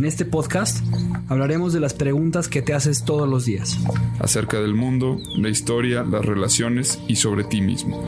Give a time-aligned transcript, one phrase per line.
[0.00, 0.82] En este podcast
[1.28, 3.76] hablaremos de las preguntas que te haces todos los días.
[4.18, 8.02] Acerca del mundo, la historia, las relaciones y sobre ti mismo.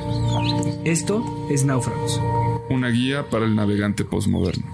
[0.87, 2.19] Esto es Náufragos.
[2.71, 4.65] Una guía para el navegante postmoderno.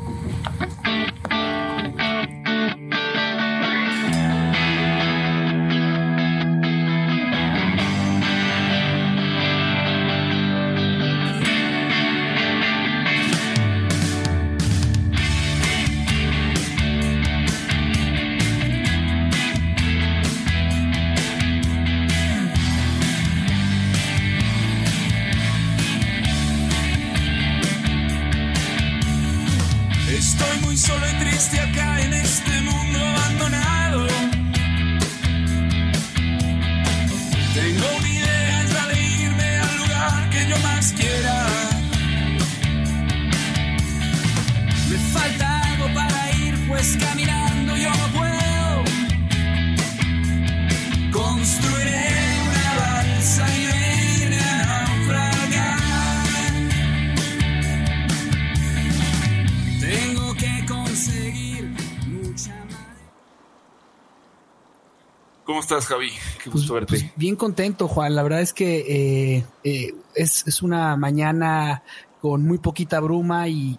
[66.69, 68.15] Gusto pues, bien contento, Juan.
[68.15, 71.83] La verdad es que eh, eh, es, una mañana
[72.21, 73.79] con muy poquita bruma y,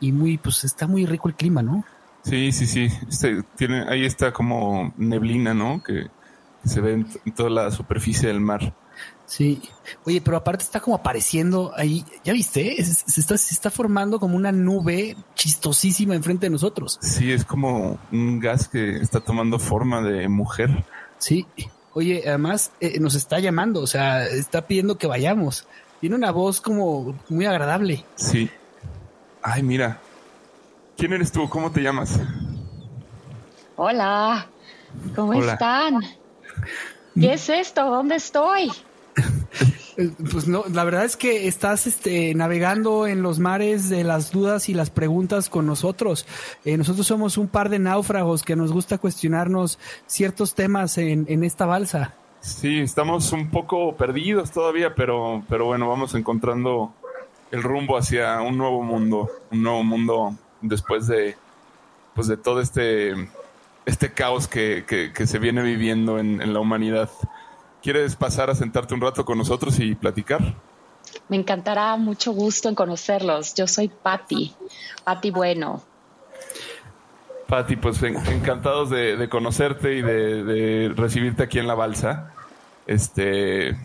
[0.00, 1.84] muy, pues está muy rico el clima, ¿no?
[2.22, 2.88] Sí, sí, sí.
[3.08, 5.82] Este, tiene, ahí está como neblina, ¿no?
[5.82, 6.08] Que,
[6.64, 8.74] se ve en toda la superficie del mar.
[9.30, 9.62] Sí.
[10.04, 12.82] Oye, pero aparte está como apareciendo ahí, ¿ya viste?
[12.84, 16.98] Se, está, se está formando como una nube chistosísima enfrente de nosotros.
[17.00, 20.84] Sí, es como un gas que está tomando forma de mujer.
[21.18, 21.46] Sí.
[21.92, 25.66] Oye, además eh, nos está llamando, o sea, está pidiendo que vayamos.
[26.00, 28.04] Tiene una voz como muy agradable.
[28.14, 28.48] Sí.
[29.42, 29.98] Ay, mira.
[30.96, 31.48] ¿Quién eres tú?
[31.48, 32.18] ¿Cómo te llamas?
[33.76, 34.46] Hola.
[35.14, 36.00] ¿Cómo están?
[37.14, 37.84] ¿Qué es esto?
[37.84, 38.70] ¿Dónde estoy?
[40.32, 44.68] Pues no, la verdad es que estás este, navegando en los mares de las dudas
[44.68, 46.26] y las preguntas con nosotros.
[46.64, 51.44] Eh, nosotros somos un par de náufragos que nos gusta cuestionarnos ciertos temas en, en,
[51.44, 52.14] esta balsa.
[52.40, 56.94] Sí, estamos un poco perdidos todavía, pero, pero bueno, vamos encontrando
[57.50, 61.36] el rumbo hacia un nuevo mundo, un nuevo mundo después de,
[62.14, 63.28] pues de todo este,
[63.84, 67.10] este caos que, que, se viene viviendo en, en la humanidad.
[67.82, 70.54] ¿Quieres pasar a sentarte un rato con nosotros y platicar?
[71.28, 73.54] Me encantará, mucho gusto en conocerlos.
[73.54, 74.54] Yo soy Patti,
[75.04, 75.82] Patti Bueno.
[77.46, 82.32] Patti, pues encantados de, conocerte y de, recibirte aquí en la balsa.
[82.86, 83.76] Este,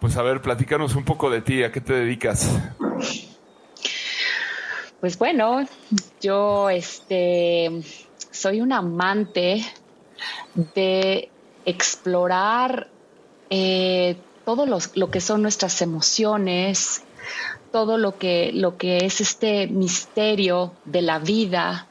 [0.00, 2.50] pues a ver, platícanos un poco de ti, ¿a qué te dedicas?
[5.00, 5.64] Pues bueno,
[6.20, 7.80] yo este
[8.30, 9.64] soy un amante
[10.74, 11.30] de
[11.64, 12.88] explorar
[13.50, 17.02] eh, todo lo que son nuestras emociones,
[17.72, 21.86] todo lo que, lo que es este misterio de la vida.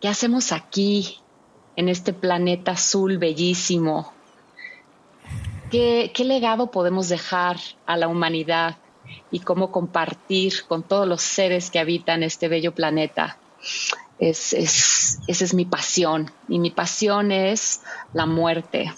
[0.00, 1.18] ¿Qué hacemos aquí,
[1.76, 4.12] en este planeta azul bellísimo?
[5.70, 8.76] ¿Qué, legado podemos dejar a la humanidad
[9.30, 13.38] y cómo compartir con todos los seres que habitan este bello planeta?
[14.18, 17.82] Es, esa es mi pasión y mi pasión es
[18.12, 18.92] la muerte.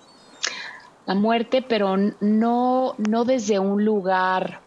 [1.07, 4.61] La muerte, pero no, no desde un lugar,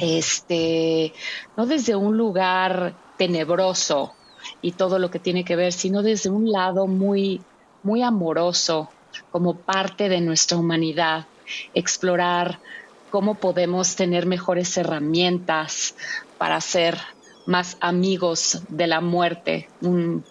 [0.00, 1.12] este,
[1.56, 4.14] no desde un lugar tenebroso
[4.62, 7.42] y todo lo que tiene que ver, sino desde un lado muy,
[7.82, 8.88] muy amoroso,
[9.30, 11.26] como parte de nuestra humanidad,
[11.74, 12.60] explorar
[13.10, 15.96] cómo podemos tener mejores herramientas
[16.38, 16.96] para ser
[17.46, 20.24] más amigos de la muerte, un,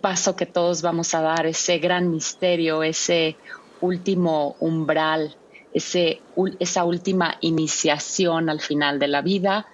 [0.00, 3.36] paso que todos vamos a dar, ese gran misterio, ese
[3.80, 5.36] último umbral,
[5.72, 6.20] ese,
[6.58, 9.66] esa última iniciación al final de la vida,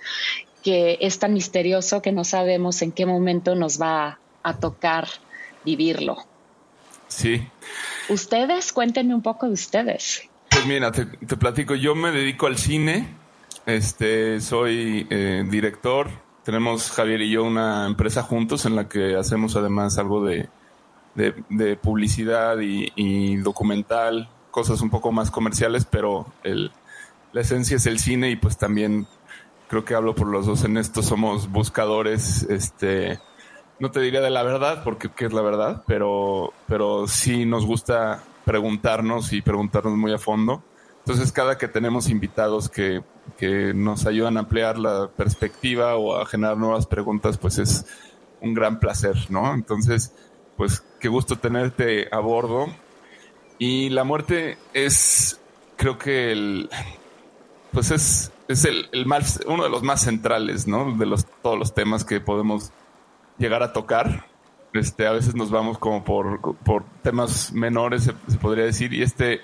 [0.62, 5.08] que es tan misterioso que no sabemos en qué momento nos va a tocar
[5.64, 6.18] vivirlo.
[7.08, 7.46] Sí.
[8.08, 10.28] Ustedes, cuéntenme un poco de ustedes.
[10.50, 11.04] Pues mira, te,
[11.36, 13.08] platico, yo me dedico al cine,
[13.66, 16.10] este, soy eh, director,
[16.46, 20.48] tenemos Javier y yo una empresa juntos en la que hacemos además algo de,
[21.16, 26.70] de, publicidad y, documental, cosas un poco más comerciales, pero el,
[27.32, 29.08] la esencia es el cine y pues también
[29.66, 33.18] creo que hablo por los dos en esto, somos buscadores, este,
[33.80, 37.66] no te diría de la verdad, porque qué es la verdad, pero, pero sí nos
[37.66, 40.62] gusta preguntarnos y preguntarnos muy a fondo.
[40.98, 43.02] Entonces, cada que tenemos invitados que,
[43.38, 47.86] que nos ayudan a ampliar la perspectiva o a generar nuevas preguntas, pues es
[48.40, 49.54] un gran placer, ¿no?
[49.54, 50.12] Entonces,
[50.56, 52.66] pues qué gusto tenerte a bordo.
[53.58, 55.40] Y la muerte es,
[55.76, 56.68] creo que el,
[57.72, 60.96] pues es, es el, el más, uno de los más centrales, ¿no?
[60.96, 62.72] De los, todos los temas que podemos
[63.38, 64.26] llegar a tocar.
[64.72, 69.40] Este, a veces nos vamos como por, por temas menores, se, podría decir, y este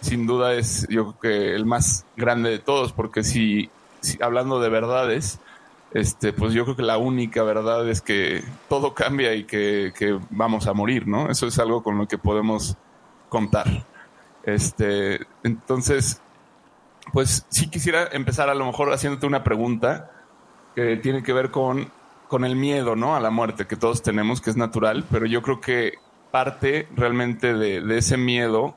[0.00, 3.70] sin duda es yo creo que el más grande de todos, porque si,
[4.20, 5.40] hablando de verdades,
[5.92, 10.18] este, pues yo creo que la única verdad es que todo cambia y que, que,
[10.30, 11.30] vamos a morir, ¿no?
[11.30, 12.76] Eso es algo con lo que podemos
[13.28, 13.84] contar.
[14.44, 16.20] Este, entonces,
[17.12, 20.10] pues sí quisiera empezar a lo mejor haciéndote una pregunta
[20.74, 21.90] que tiene que ver con,
[22.28, 23.16] con el miedo, ¿no?
[23.16, 25.94] A la muerte que todos tenemos, que es natural, pero yo creo que
[26.30, 28.74] parte realmente de, de ese miedo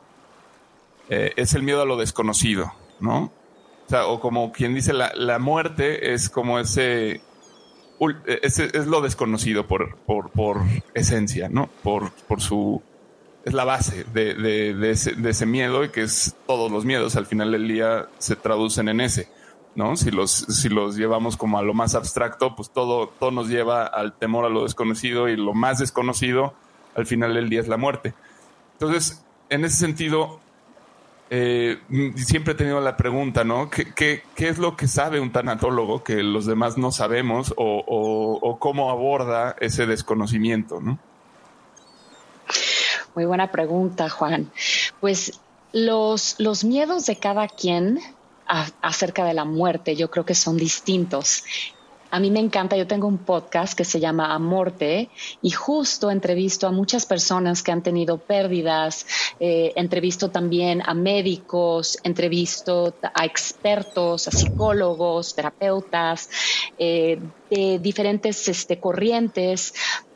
[1.10, 3.32] eh, es el miedo a lo desconocido, ¿no?
[3.92, 7.22] O, como quien dice, la, la muerte es como ese,
[8.44, 10.62] es, es lo desconocido por, por, por,
[10.94, 11.70] esencia, ¿no?
[11.82, 12.84] Por, por su,
[13.44, 16.86] es la base de, de, de, ese, de, ese, miedo y que es todos los
[16.86, 19.28] miedos al final del día se traducen en ese,
[19.74, 19.96] ¿no?
[19.96, 23.88] Si los, si los llevamos como a lo más abstracto, pues todo, todo nos lleva
[23.88, 26.54] al temor a lo desconocido y lo más desconocido
[26.94, 28.14] al final del día es la muerte.
[28.74, 30.42] Entonces, en ese sentido,
[31.30, 31.80] eh,
[32.16, 33.70] siempre he tenido la pregunta, ¿no?
[33.70, 37.84] ¿Qué, ¿Qué, qué, es lo que sabe un tanatólogo que los demás no sabemos o,
[38.42, 40.98] o, cómo aborda ese desconocimiento, ¿no?
[43.14, 44.52] Muy buena pregunta, Juan.
[45.00, 45.40] Pues
[45.72, 48.00] los, los miedos de cada quien
[48.82, 51.44] acerca de la muerte yo creo que son distintos
[52.12, 55.10] a mí me encanta, yo tengo un podcast que se llama Amorte
[55.42, 59.06] y justo entrevisto a muchas personas que han tenido pérdidas,
[59.40, 66.30] eh, entrevisto también a médicos, entrevisto a expertos, a psicólogos, terapeutas,
[66.78, 67.20] eh,
[67.50, 69.74] de diferentes este, corrientes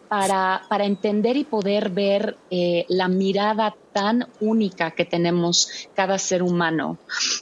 [0.08, 6.44] para, para, entender y poder ver eh, la mirada tan única que tenemos cada ser
[6.44, 6.98] humano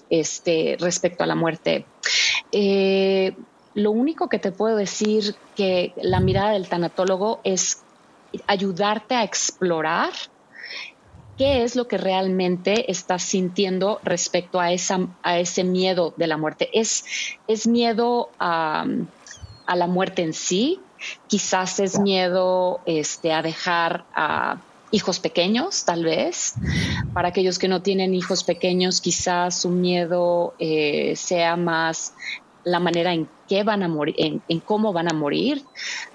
[0.10, 1.86] este, respecto a la muerte.
[3.74, 7.84] Lo único que te puedo decir que la mirada del tanatólogo es
[8.48, 10.12] ayudarte a explorar
[11.38, 16.38] qué es lo que realmente estás sintiendo respecto a, esa, a ese miedo de la
[16.38, 16.70] muerte.
[16.74, 17.06] ¿Es,
[17.48, 18.86] es miedo a,
[19.66, 20.80] a la muerte en sí?
[21.28, 26.54] Quizás es miedo este, a dejar a hijos pequeños, tal vez.
[27.14, 32.14] Para aquellos que no tienen hijos pequeños, quizás su miedo eh, sea más
[32.64, 35.64] la manera en qué van a morir, en, cómo van a morir.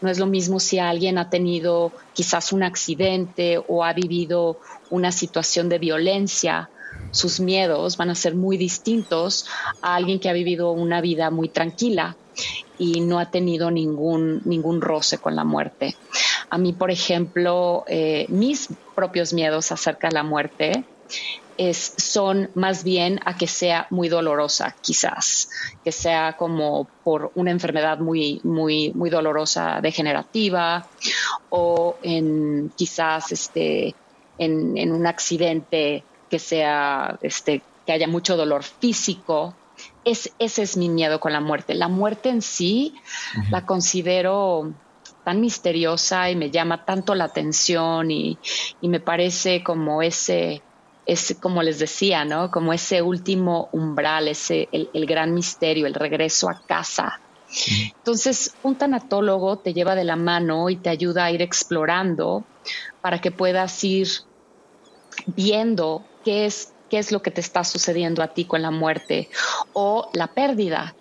[0.00, 4.58] No es lo mismo si alguien ha tenido quizás un accidente o ha vivido
[4.90, 6.70] una situación de violencia.
[7.10, 9.46] Sus miedos van a ser muy distintos
[9.82, 12.16] a alguien que ha vivido una vida muy tranquila
[12.78, 15.96] y no ha tenido ningún, ningún roce con la muerte.
[16.50, 20.84] A mí, por ejemplo, eh, mis propios miedos acerca de la muerte
[21.58, 25.48] es, son más bien a que sea muy dolorosa, quizás,
[25.84, 30.86] que sea como por una enfermedad muy, muy, muy dolorosa degenerativa
[31.50, 33.94] o en quizás este,
[34.38, 39.54] en, en un accidente que sea este, que haya mucho dolor físico.
[40.04, 41.74] Es, ese es mi miedo con la muerte.
[41.74, 42.94] La muerte en sí
[43.50, 44.72] la considero
[45.24, 48.38] tan misteriosa y me llama tanto la atención y,
[48.80, 50.62] y me parece como ese
[51.06, 52.50] es como les decía, ¿no?
[52.50, 57.20] Como ese último umbral, ese, el, gran misterio, el regreso a casa.
[57.94, 62.44] Entonces, un tanatólogo te lleva de la mano y te ayuda a ir explorando
[63.00, 64.08] para que puedas ir
[65.26, 69.30] viendo qué es, qué es lo que te está sucediendo a ti con la muerte
[69.72, 70.96] o la pérdida,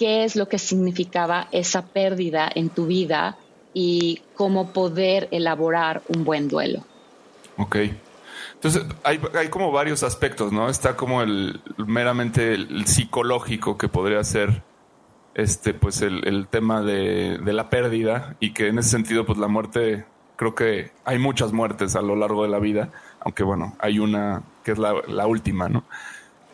[0.00, 3.38] qué es lo que significaba esa pérdida en tu vida
[3.72, 6.84] y cómo poder elaborar un buen duelo.
[7.56, 7.76] Ok.
[8.64, 10.70] Entonces, hay, hay, como varios aspectos, ¿no?
[10.70, 14.62] Está como el meramente el, psicológico que podría ser
[15.34, 19.48] este, pues el, tema de, de, la pérdida y que en ese sentido, pues la
[19.48, 20.06] muerte,
[20.36, 22.88] creo que hay muchas muertes a lo largo de la vida,
[23.20, 25.84] aunque bueno, hay una que es la, la última, ¿no?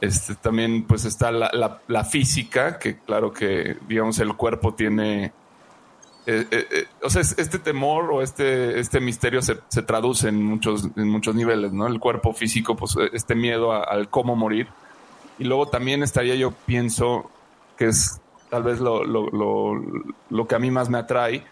[0.00, 5.32] Este, también pues está la, la, la, física, que claro que, digamos, el cuerpo tiene
[6.26, 10.42] eh, eh, eh, o sea, este temor o este, este misterio se, se, traduce en
[10.42, 11.86] muchos, en muchos niveles, ¿no?
[11.86, 14.68] El cuerpo físico, pues este miedo al cómo morir.
[15.38, 17.30] Y luego también estaría, yo pienso,
[17.78, 19.82] que es tal vez lo, lo, lo,
[20.28, 21.42] lo que a mí más me atrae,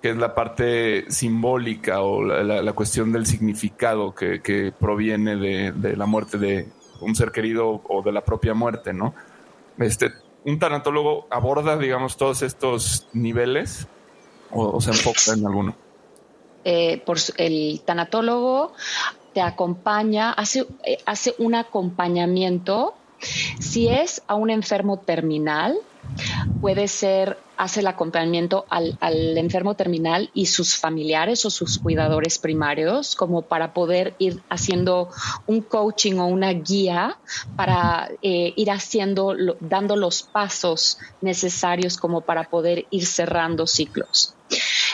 [0.00, 5.72] que es la parte simbólica o la, la, cuestión del significado que, que proviene de,
[5.72, 6.68] de, la muerte de
[7.00, 9.14] un ser querido o de la propia muerte, ¿no?
[9.78, 10.12] Este,
[10.44, 13.88] un tanatólogo aborda, digamos, todos estos niveles
[14.56, 15.76] o, se enfoca en alguno?
[16.64, 17.02] Eh,
[17.36, 18.72] el tanatólogo
[19.32, 22.94] te acompaña, hace, eh, hace un acompañamiento.
[23.60, 25.76] Si es a un enfermo terminal,
[26.66, 28.98] puede ser, hace el acompañamiento al,
[29.38, 35.08] enfermo terminal y sus familiares o sus cuidadores primarios, como para poder ir haciendo
[35.46, 37.18] un coaching o una guía
[37.54, 44.34] para eh, ir haciendo, dando los pasos necesarios como para poder ir cerrando ciclos.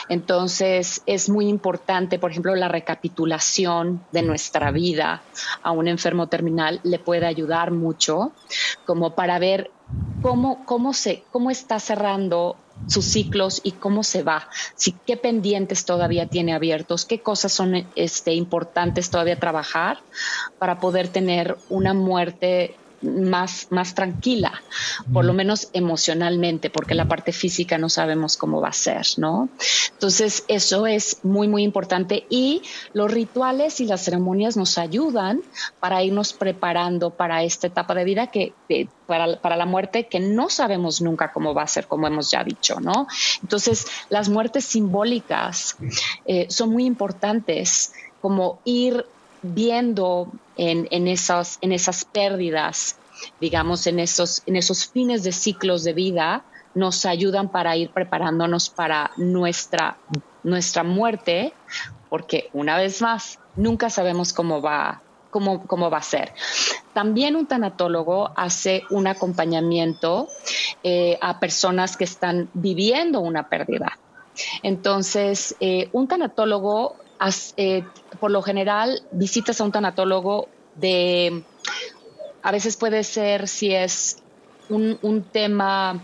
[0.09, 5.23] Entonces es muy importante, por ejemplo, la recapitulación de nuestra vida
[5.61, 8.31] a un enfermo terminal le puede ayudar mucho
[8.85, 9.71] como para ver
[10.21, 12.57] cómo, cómo, se, cómo está cerrando
[12.87, 17.87] sus ciclos y cómo se va, si qué pendientes todavía tiene abiertos, qué cosas son
[17.95, 19.99] este, importantes todavía trabajar
[20.59, 24.61] para poder tener una muerte más, más tranquila,
[25.11, 29.49] por lo menos emocionalmente, porque la parte física no sabemos cómo va a ser, ¿no?
[29.91, 32.61] Entonces, eso es muy, muy importante y
[32.93, 35.41] los rituales y las ceremonias nos ayudan
[35.79, 38.53] para irnos preparando para esta etapa de vida que,
[39.05, 42.43] para, para, la muerte que no sabemos nunca cómo va a ser, como hemos ya
[42.43, 43.07] dicho, ¿no?
[43.41, 45.77] Entonces, las muertes simbólicas
[46.25, 49.05] eh, son muy importantes, como ir
[49.43, 52.97] viendo en, en, esas, en esas pérdidas,
[53.39, 58.69] digamos, en esos, en esos fines de ciclos de vida, nos ayudan para ir preparándonos
[58.69, 59.97] para nuestra,
[60.43, 61.53] nuestra muerte,
[62.09, 66.33] porque una vez más, nunca sabemos cómo va, cómo, cómo va a ser.
[66.93, 70.27] También un tanatólogo hace un acompañamiento
[70.83, 73.99] eh, a personas que están viviendo una pérdida.
[74.63, 76.95] Entonces, eh, un tanatólogo
[77.57, 77.83] eh,
[78.19, 81.43] por lo general visitas a un tanatólogo de,
[82.41, 84.17] a veces puede ser si es
[84.69, 86.01] un, un tema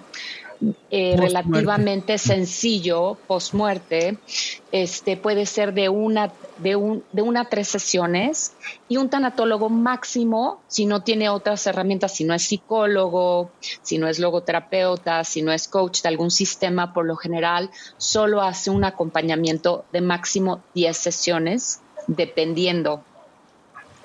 [0.92, 4.18] eh, relativamente sencillo post muerte,
[4.74, 8.54] este puede ser de una de un de una tres sesiones
[8.90, 13.52] y un tanatólogo máximo si no tiene otras herramientas, si no es psicólogo,
[13.82, 18.42] si no es logoterapeuta, si no es coach de algún sistema, por lo general solo
[18.42, 23.04] hace un acompañamiento de máximo 10 sesiones dependiendo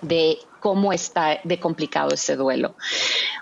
[0.03, 2.75] de cómo está de complicado ese duelo.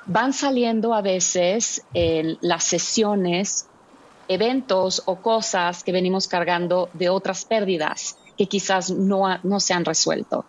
[0.06, 3.68] Van saliendo a veces en las sesiones
[4.26, 9.84] eventos o cosas que venimos cargando de otras pérdidas que quizás no, no se han
[9.84, 10.46] resuelto.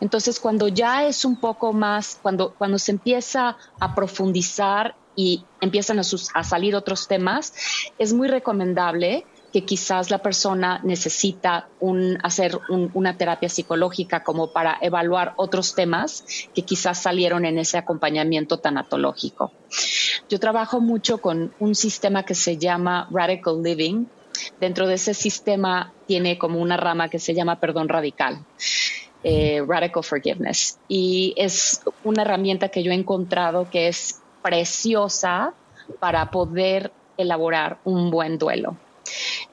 [0.00, 5.98] Entonces, cuando ya es un poco más, cuando, cuando se empieza a profundizar y empiezan
[5.98, 6.02] a,
[6.34, 7.52] a salir otros temas,
[7.98, 11.68] es muy recomendable que quizás la persona necesita
[12.22, 18.58] hacer una terapia psicológica como para evaluar otros temas que quizás salieron en ese acompañamiento
[18.58, 19.52] tanatológico.
[20.28, 24.06] Yo trabajo mucho con un sistema que se llama Radical Living.
[24.58, 28.44] Dentro de ese sistema tiene como una rama que se llama perdón radical.
[29.24, 30.78] Eh, radical Forgiveness.
[30.88, 35.52] Y es una herramienta que yo he encontrado que es preciosa
[36.00, 38.76] para poder elaborar un buen duelo.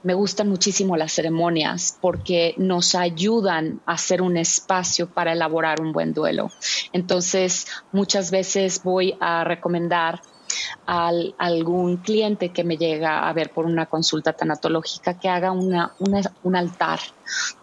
[0.01, 5.91] Me gustan muchísimo las ceremonias porque nos ayudan a hacer un espacio para elaborar un
[5.91, 6.49] buen duelo.
[6.93, 10.21] Entonces, muchas veces voy a recomendar
[10.85, 15.93] a algún cliente que me llega a ver por una consulta tanatológica que haga una,
[16.43, 16.99] un altar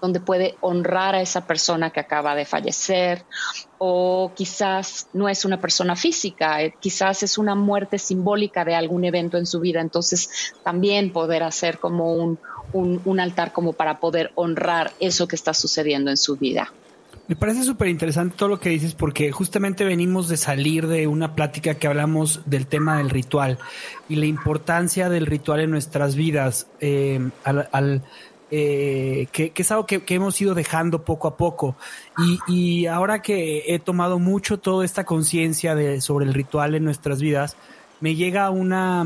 [0.00, 3.24] donde puede honrar a esa persona que acaba de fallecer
[3.78, 9.04] o quizás no es una persona física, eh, quizás es una muerte simbólica de algún
[9.04, 9.80] evento en su vida.
[9.80, 12.38] Entonces también poder hacer como un,
[12.72, 16.72] un altar como para poder honrar eso que está sucediendo en su vida.
[17.28, 21.35] Me parece súper interesante todo lo que dices porque justamente venimos de salir de una
[21.35, 23.59] plática que hablamos del tema del ritual
[24.09, 28.02] y la importancia del ritual en nuestras vidas, eh, al,
[28.52, 31.75] eh, que, es algo que, hemos ido dejando poco a poco.
[32.16, 37.21] Y, y ahora que he tomado mucho toda esta conciencia sobre el ritual en nuestras
[37.21, 37.56] vidas,
[37.99, 39.04] me llega una,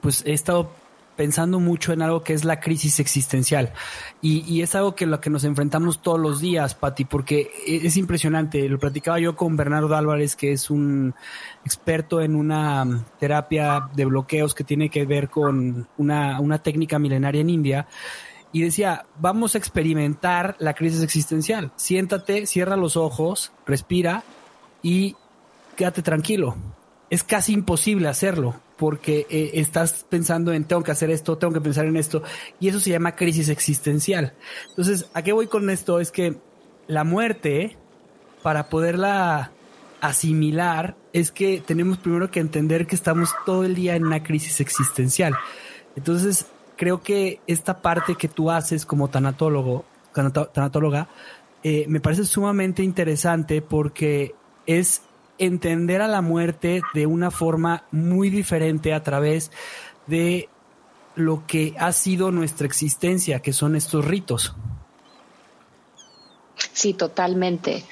[0.00, 0.70] pues he estado
[1.20, 3.74] pensando mucho en algo que es la crisis existencial.
[4.22, 7.98] Y, es algo que lo que nos enfrentamos todos los días, Pati, porque e, es
[7.98, 8.66] impresionante.
[8.70, 11.14] Lo platicaba yo con Bernardo Álvarez, que es un
[11.62, 16.98] experto en una um, terapia de bloqueos que tiene que ver con una, una técnica
[16.98, 17.86] milenaria en India
[18.50, 21.70] y decía, vamos a experimentar la crisis existencial.
[21.76, 24.24] Siéntate, cierra los ojos, respira
[24.82, 25.16] y
[25.76, 26.56] quédate tranquilo.
[27.10, 31.60] Es casi imposible hacerlo porque eh, estás pensando en tengo que hacer esto, tengo que
[31.60, 32.22] pensar en esto
[32.60, 34.32] y eso se llama crisis existencial.
[34.70, 36.00] Entonces, ¿a qué voy con esto?
[36.00, 36.38] Es que
[36.86, 37.76] la muerte,
[38.42, 39.52] para poderla
[40.00, 44.62] asimilar, es que tenemos primero que entender que estamos todo el día en una crisis
[44.62, 45.36] existencial.
[45.94, 46.46] Entonces,
[46.78, 49.84] creo que esta parte que tú haces como tanatólogo,
[50.54, 51.06] tanatóloga,
[51.62, 54.34] eh, me parece sumamente interesante porque
[54.64, 55.02] es
[55.40, 59.50] entender a la muerte de una forma muy diferente a través
[60.06, 60.48] de
[61.16, 64.54] lo que ha sido nuestra existencia, que son estos ritos.
[66.72, 67.84] Sí, totalmente.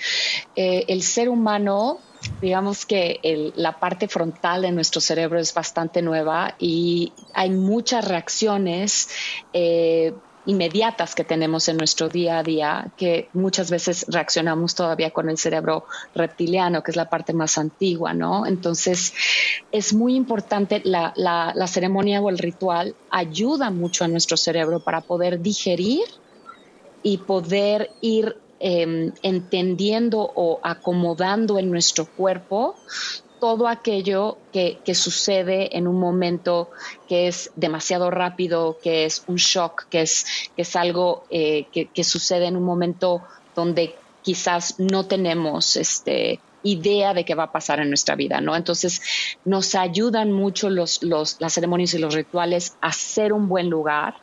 [0.55, 1.99] Eh, el ser humano
[2.40, 9.09] digamos que la parte frontal de nuestro cerebro es bastante nueva y hay muchas reacciones
[9.52, 10.14] eh,
[10.49, 15.38] inmediatas que tenemos en nuestro día a día que muchas veces reaccionamos todavía con el
[15.38, 18.47] cerebro reptiliano, que es la parte más antigua, ¿no?
[18.47, 19.12] Entonces
[19.71, 25.02] es muy importante la, la ceremonia o el ritual ayuda mucho a nuestro cerebro para
[25.02, 26.05] poder digerir
[27.02, 32.75] y poder ir Em, entendiendo o acomodando en nuestro cuerpo
[33.40, 36.71] todo aquello que, sucede en un momento
[37.09, 40.26] que es demasiado rápido, que es un shock, que es,
[40.57, 43.23] que es algo eh, que, sucede en un momento
[43.54, 48.57] donde quizás no tenemos este, idea de qué va a pasar en nuestra vida, ¿no?
[48.57, 49.00] Entonces,
[49.45, 54.14] nos ayudan mucho los, los, las ceremonias y los rituales a ser un buen lugar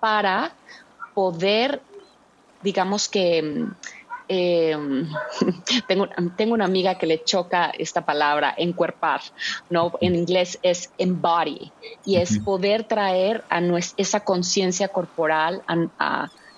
[0.00, 0.54] para
[1.14, 1.80] poder
[2.64, 3.66] digamos que
[4.28, 4.76] eh,
[5.88, 9.20] tengo, tengo, una amiga que le choca esta palabra, encuerpar,
[9.70, 9.92] ¿no?
[10.00, 11.72] En inglés es embody,
[12.04, 13.60] y es poder traer a
[13.96, 15.62] esa conciencia corporal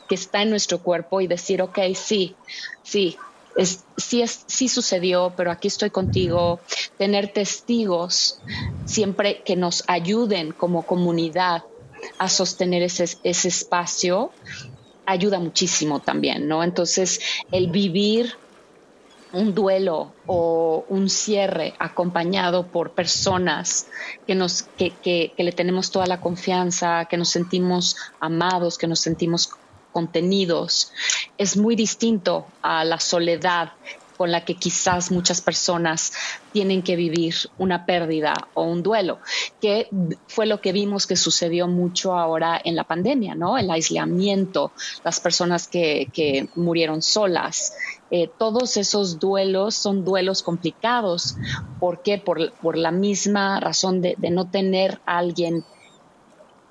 [0.09, 2.37] que está en nuestro cuerpo y decir, ok, sí,
[2.83, 3.17] sí,
[3.57, 6.61] es, sí, es, sí sucedió, pero aquí estoy contigo,
[6.99, 8.39] tener testigos
[8.85, 11.65] siempre que nos ayuden como comunidad
[12.19, 14.31] a sostener ese, ese espacio
[15.07, 16.63] ayuda muchísimo también, ¿no?
[16.63, 17.21] Entonces,
[17.53, 18.35] el vivir
[19.33, 23.89] un duelo o un cierre acompañado por personas
[24.27, 29.01] que nos que, que, le tenemos toda la confianza, que nos sentimos amados, que nos
[29.01, 29.51] sentimos
[29.93, 30.93] contenidos,
[31.39, 33.73] es muy distinto a la soledad
[34.17, 36.13] con la que quizás muchas personas
[36.53, 39.19] tienen que vivir una pérdida o un duelo,
[39.61, 39.89] que
[40.27, 43.59] fue lo que vimos que sucedió mucho ahora en la pandemia, ¿no?
[43.59, 44.73] El aislamiento,
[45.05, 46.09] las personas que,
[46.55, 47.75] murieron solas.
[48.11, 51.37] Eh, todos esos duelos son duelos complicados.
[51.81, 52.19] ¿Por qué?
[52.19, 55.65] Por, la misma razón de, no tener a alguien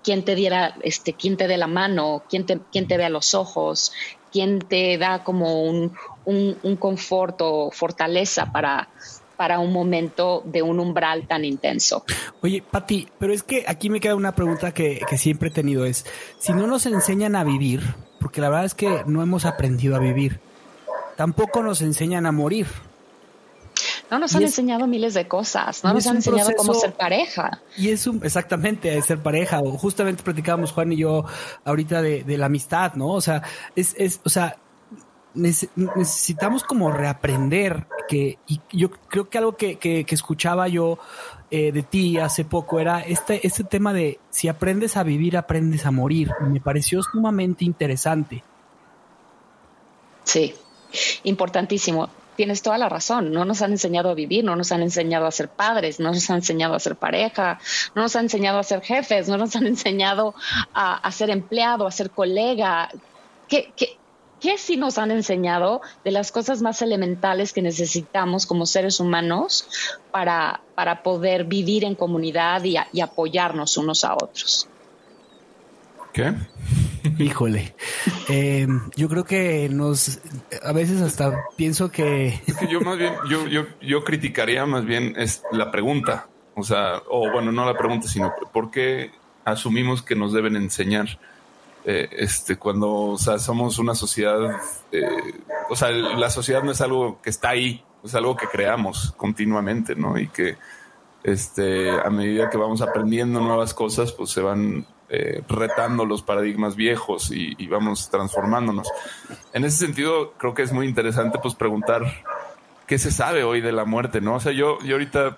[0.03, 3.33] quien te diera, este, quien te dé la mano, quien te, quien te vea los
[3.33, 3.91] ojos,
[4.35, 5.93] quien te da como un,
[6.25, 8.89] un, un confort o fortaleza para,
[9.37, 12.03] para un momento de un umbral tan intenso.
[12.41, 15.85] Oye, Pati, pero es que aquí me queda una pregunta que, que, siempre he tenido
[15.85, 16.05] es,
[16.37, 17.81] si no nos enseñan a vivir,
[18.19, 20.41] porque la verdad es que no hemos aprendido a vivir,
[21.15, 22.67] tampoco nos enseñan a morir.
[24.11, 27.61] No nos han enseñado miles de cosas, no nos han enseñado cómo ser pareja.
[27.77, 31.25] Y es un, exactamente, ser pareja, o justamente platicábamos Juan y yo
[31.63, 33.07] ahorita de, de la amistad, ¿no?
[33.07, 33.41] O sea,
[33.75, 34.57] es, es, o sea,
[35.35, 40.97] necesitamos como reaprender que, y yo creo que algo que, que, escuchaba yo
[41.51, 45.85] eh, de ti hace poco era este, este tema de si aprendes a vivir, aprendes
[45.85, 46.31] a morir.
[46.41, 48.43] Me pareció sumamente interesante.
[50.23, 50.55] Sí,
[51.23, 52.09] importantísimo.
[52.35, 53.31] Tienes toda la razón.
[53.31, 56.29] No nos han enseñado a vivir, no nos han enseñado a ser padres, no nos
[56.29, 57.59] han enseñado a ser pareja,
[57.95, 60.35] no nos han enseñado a ser jefes, no nos han enseñado
[60.73, 62.89] a, ser empleado, a ser colega.
[63.47, 63.97] ¿Qué, qué,
[64.39, 69.67] ¿Qué sí nos han enseñado de las cosas más elementales que necesitamos como seres humanos
[70.11, 74.67] para, para poder vivir en comunidad y, apoyarnos unos a otros?
[76.13, 76.33] ¿Qué?
[77.19, 77.75] Híjole,
[78.29, 80.19] eh, yo creo que nos,
[80.63, 82.41] a veces hasta pienso que...
[82.69, 85.15] yo más bien, yo, yo, yo criticaría más bien
[85.51, 89.11] la pregunta, o sea, o bueno, no la pregunta, sino por qué
[89.43, 91.19] asumimos que nos deben enseñar
[91.85, 94.59] eh, este, cuando o sea, somos una sociedad,
[94.91, 95.35] eh,
[95.69, 99.95] o sea, la sociedad no es algo que está ahí, es algo que creamos continuamente,
[99.95, 100.17] ¿no?
[100.17, 100.57] Y que
[101.23, 106.75] este, a medida que vamos aprendiendo nuevas cosas, pues se van eh, retando los paradigmas
[106.75, 108.87] viejos y, vamos transformándonos.
[109.53, 112.01] En ese sentido, creo que es muy interesante pues preguntar
[112.87, 114.35] qué se sabe hoy de la muerte, ¿no?
[114.35, 115.37] O sea, yo, yo ahorita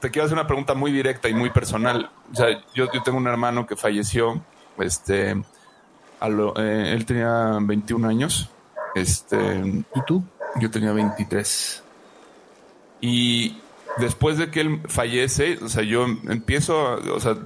[0.00, 2.10] te quiero hacer una pregunta muy directa y muy personal.
[2.32, 4.40] O sea, yo, yo tengo un hermano que falleció,
[4.78, 8.50] este, eh, él tenía 21 años,
[8.94, 9.36] este,
[9.94, 10.22] ¿y tú?
[10.60, 11.84] Yo tenía 23.
[13.00, 13.58] Y
[13.98, 17.36] después de que él fallece, o sea, yo empiezo, o sea,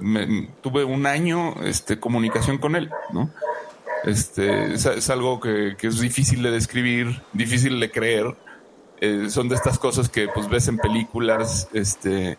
[0.61, 3.31] tuve un año, este, comunicación con él, ¿no?
[4.05, 8.35] Este, es, algo que, es difícil de describir, difícil de creer.
[9.01, 12.37] Eh, son de estas cosas que pues ves en películas, este,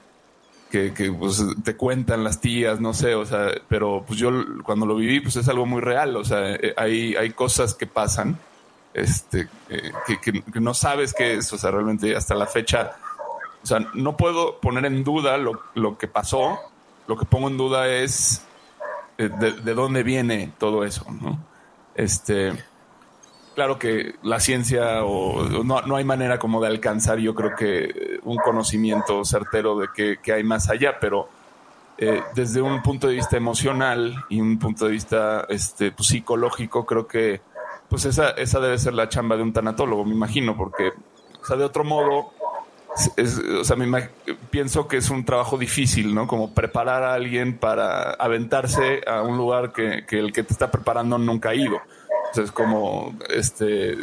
[0.71, 4.31] que, que pues, te cuentan las tías, no sé, o sea, pero pues yo
[4.63, 7.87] cuando lo viví, pues es algo muy real, o sea, eh, hay, hay cosas que
[7.87, 8.39] pasan,
[8.95, 12.93] este, eh, que, que, no sabes qué es, o sea, realmente hasta la fecha
[13.67, 16.57] o sea, no puedo poner en duda lo, lo que pasó.
[17.09, 18.47] Lo que pongo en duda es
[19.19, 21.37] eh, de, dónde viene todo eso, ¿no?
[21.97, 22.53] Este,
[23.57, 28.21] claro que la ciencia o, no, no, hay manera como de alcanzar, yo creo que
[28.23, 29.89] un conocimiento certero de
[30.23, 31.29] qué, hay más allá, pero
[31.99, 36.87] eh, desde un punto de vista emocional y un punto de vista este, pues, psicológico,
[36.87, 37.41] creo que
[37.89, 40.93] pues esa, esa debe ser la chamba de un tanatólogo, me imagino, porque,
[41.43, 42.33] o sea, de otro modo,
[43.61, 44.09] o sea, me
[44.51, 46.27] pienso que es un trabajo difícil, ¿no?
[46.27, 51.19] Como preparar a alguien para aventarse a un lugar que, el que te está preparando
[51.19, 51.77] nunca ha ido.
[51.77, 53.99] O sea, es como, este,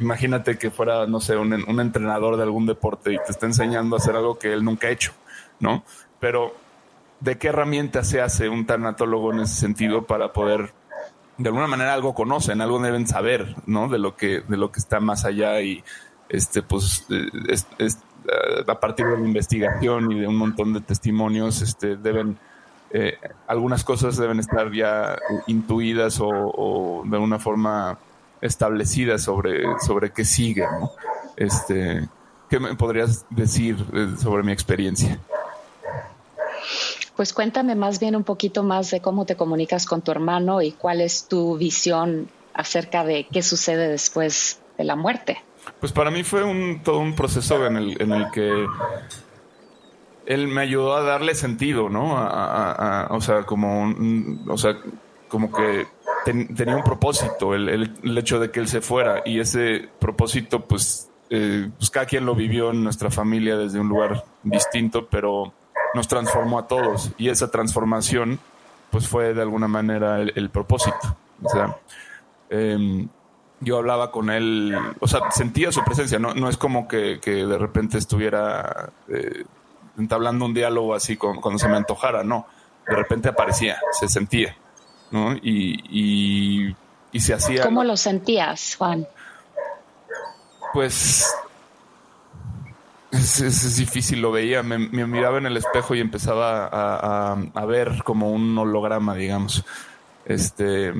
[0.00, 3.96] imagínate que fuera, no sé, un, un, entrenador de algún deporte y te está enseñando
[3.96, 5.12] a hacer algo que él nunca ha hecho,
[5.60, 5.84] ¿no?
[6.18, 6.54] Pero,
[7.20, 10.72] ¿de qué herramienta se hace un tanatólogo en ese sentido para poder,
[11.38, 13.88] de alguna manera, algo conocen, algo deben saber, ¿no?
[13.88, 15.84] De lo que, de lo que está más allá y
[16.32, 17.28] este, pues, eh,
[17.78, 17.88] eh,
[18.66, 22.38] a partir de la investigación y de un montón de testimonios, este, deben,
[22.90, 27.98] eh, algunas cosas deben estar ya intuidas o, de una forma
[28.40, 30.90] establecida sobre, sobre qué sigue, ¿no?
[31.36, 32.08] Este,
[32.48, 33.76] ¿qué me podrías decir
[34.18, 35.20] sobre mi experiencia?
[37.14, 40.72] Pues cuéntame más bien un poquito más de cómo te comunicas con tu hermano y
[40.72, 45.38] cuál es tu visión acerca de qué sucede después de la muerte.
[45.80, 48.66] Pues para mí fue un, todo un proceso en el, que
[50.26, 52.14] él me ayudó a darle sentido, ¿no?
[52.14, 53.94] o sea, como,
[55.28, 55.86] como que
[56.24, 61.10] tenía un propósito el, el, hecho de que él se fuera y ese propósito, pues,
[61.30, 65.52] eh, pues cada quien lo vivió en nuestra familia desde un lugar distinto, pero
[65.94, 68.38] nos transformó a todos y esa transformación,
[68.90, 71.16] pues, fue de alguna manera el, propósito.
[71.42, 71.76] O sea,
[72.50, 73.08] eh,
[73.62, 77.58] yo hablaba con él, o sea, sentía su presencia, no, no es como que, de
[77.58, 79.44] repente estuviera eh,
[79.98, 82.46] entablando un diálogo así cuando se me antojara, no,
[82.86, 84.56] de repente aparecía, se sentía,
[85.10, 85.34] ¿no?
[85.34, 86.74] Y,
[87.12, 87.62] y, se hacía...
[87.62, 89.06] ¿Cómo lo sentías, Juan?
[90.72, 91.32] Pues
[93.12, 98.30] es, difícil, lo veía, me, miraba en el espejo y empezaba a, a ver como
[98.30, 99.64] un holograma, digamos.
[100.24, 100.92] Este,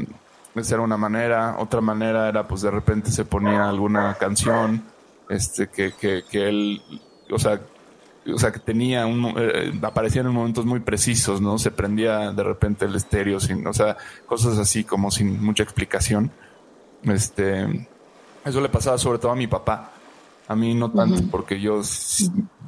[0.54, 1.56] esa era una manera.
[1.58, 4.82] Otra manera era, pues de repente se ponía alguna canción,
[5.28, 6.82] este, que, que, que él,
[7.30, 7.60] o sea,
[8.32, 11.58] o sea, que tenía un, eh, aparecían en momentos muy precisos, ¿no?
[11.58, 16.30] Se prendía de repente el estéreo, sin, o sea, cosas así como sin mucha explicación.
[17.02, 17.88] Este,
[18.44, 19.90] eso le pasaba sobre todo a mi papá.
[20.48, 21.80] A mí no tanto, porque yo,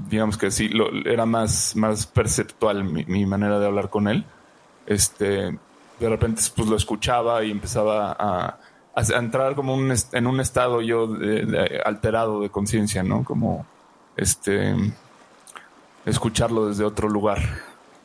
[0.08, 4.24] digamos que sí, lo, era más, más perceptual mi, mi manera de hablar con él.
[4.86, 5.58] Este,
[5.98, 8.59] de repente pues lo escuchaba y empezaba a,
[9.16, 11.09] entrar como un, en un estado yo
[11.85, 13.24] alterado de conciencia, ¿no?
[13.24, 13.66] Como
[14.16, 14.74] este
[16.04, 17.40] escucharlo desde otro lugar.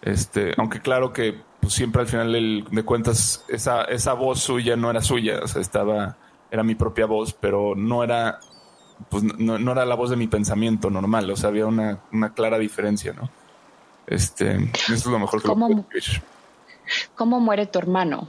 [0.02, 4.90] Este, aunque claro que pues, siempre al final de cuentas esa, esa voz suya no
[4.90, 6.16] era suya, o sea, estaba,
[6.50, 8.40] era mi propia voz, pero no era,
[9.10, 12.58] pues no, era la voz de mi pensamiento normal, o sea, había una, una clara
[12.58, 13.30] diferencia, ¿no?
[14.08, 15.86] Este, eso es lo mejor que ¿Cómo, lo
[17.16, 18.28] ¿Cómo muere tu hermano?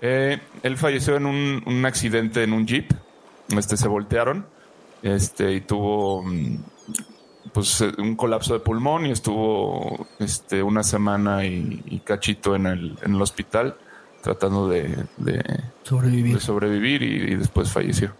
[0.00, 2.92] Eh, él falleció en un, accidente en un jeep.
[3.56, 4.46] Este se voltearon.
[5.02, 6.56] Este y tuvo mm,
[7.52, 12.98] pues eh, un colapso de pulmón y estuvo este una semana y, cachito en el,
[13.02, 13.76] en el hospital
[14.22, 15.06] tratando de,
[15.82, 18.12] sobrevivir, sobrevivir y después falleció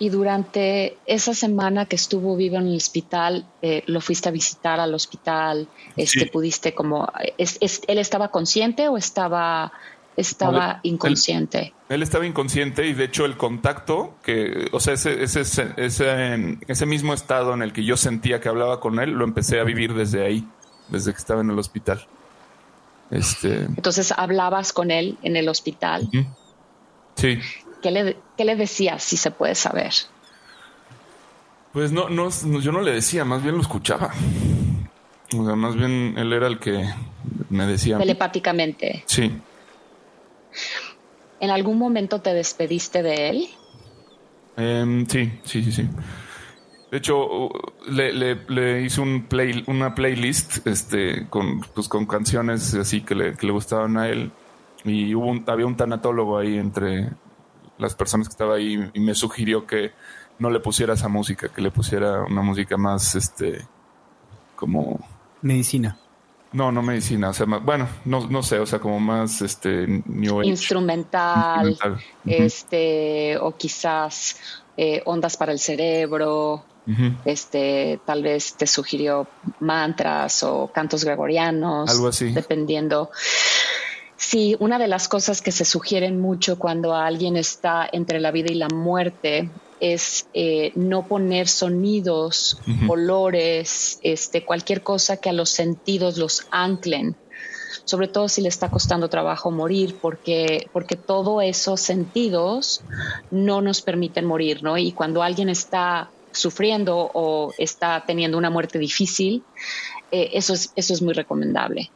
[0.00, 4.80] y durante esa semana que estuvo vivo en el hospital, eh, lo fuiste a visitar
[4.80, 9.70] al hospital, este, pudiste como, ¿él estaba consciente o estaba,
[10.16, 11.74] estaba inconsciente?
[11.90, 15.42] Él, estaba inconsciente y de hecho el contacto, que, o sea, ese, ese,
[15.76, 19.60] ese, ese mismo estado en el que yo sentía que hablaba con él, lo empecé
[19.60, 20.48] a vivir desde ahí.
[20.88, 22.06] desde que estaba en el hospital.
[23.10, 26.08] Este, Entonces hablabas con él en el hospital.
[27.16, 27.38] Sí.
[27.80, 29.92] ¿Qué le, ¿Qué le decías, si se puede saber?
[31.72, 34.12] Pues no, no, yo no le decía, más bien lo escuchaba.
[35.36, 36.84] O sea, más bien él era el que
[37.48, 37.98] me decía.
[37.98, 39.04] Telepáticamente.
[39.06, 39.32] Sí.
[41.38, 43.48] ¿En algún momento te despediste de él?
[44.56, 45.88] Em, sí, sí, sí, sí.
[46.90, 47.50] De hecho,
[47.88, 53.36] le, le, hice un play, una playlist este, con, pues, con canciones así que le,
[53.36, 54.32] que le gustaban a él.
[54.84, 57.10] Y hubo un, había un tanatólogo ahí entre
[57.80, 59.92] las personas que estaba ahí y me sugirió que
[60.38, 63.66] no le pusiera esa música, que le pusiera una música más, este,
[64.56, 65.00] como...
[65.42, 65.98] Medicina.
[66.52, 70.42] No, no medicina, o sea, bueno, no, no sé, o sea, como más, este, new
[70.42, 71.78] Instrumental,
[72.26, 74.36] este, o quizás
[74.76, 76.64] eh, ondas para el cerebro,
[77.24, 79.28] este, tal vez te sugirió
[79.60, 83.10] mantras o cantos gregorianos, algo así, dependiendo.
[84.30, 88.52] Sí, una de las cosas que se sugieren mucho cuando alguien está entre la vida
[88.52, 95.50] y la muerte es eh, no poner sonidos, olores, este, cualquier cosa que a los
[95.50, 97.16] sentidos los anclen,
[97.82, 102.82] sobre todo si le está costando trabajo morir, porque, porque todos esos sentidos
[103.32, 104.78] no nos permiten morir, ¿no?
[104.78, 109.42] Y cuando alguien está sufriendo o está teniendo una muerte difícil,
[110.12, 111.90] eh, eso, es, eso es muy recomendable.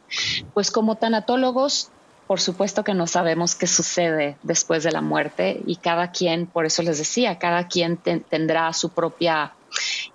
[0.53, 1.91] Pues como tanatólogos
[2.27, 6.65] por supuesto que no sabemos qué sucede después de la muerte y cada quien, por
[6.65, 9.53] eso les decía, cada quien tendrá su propia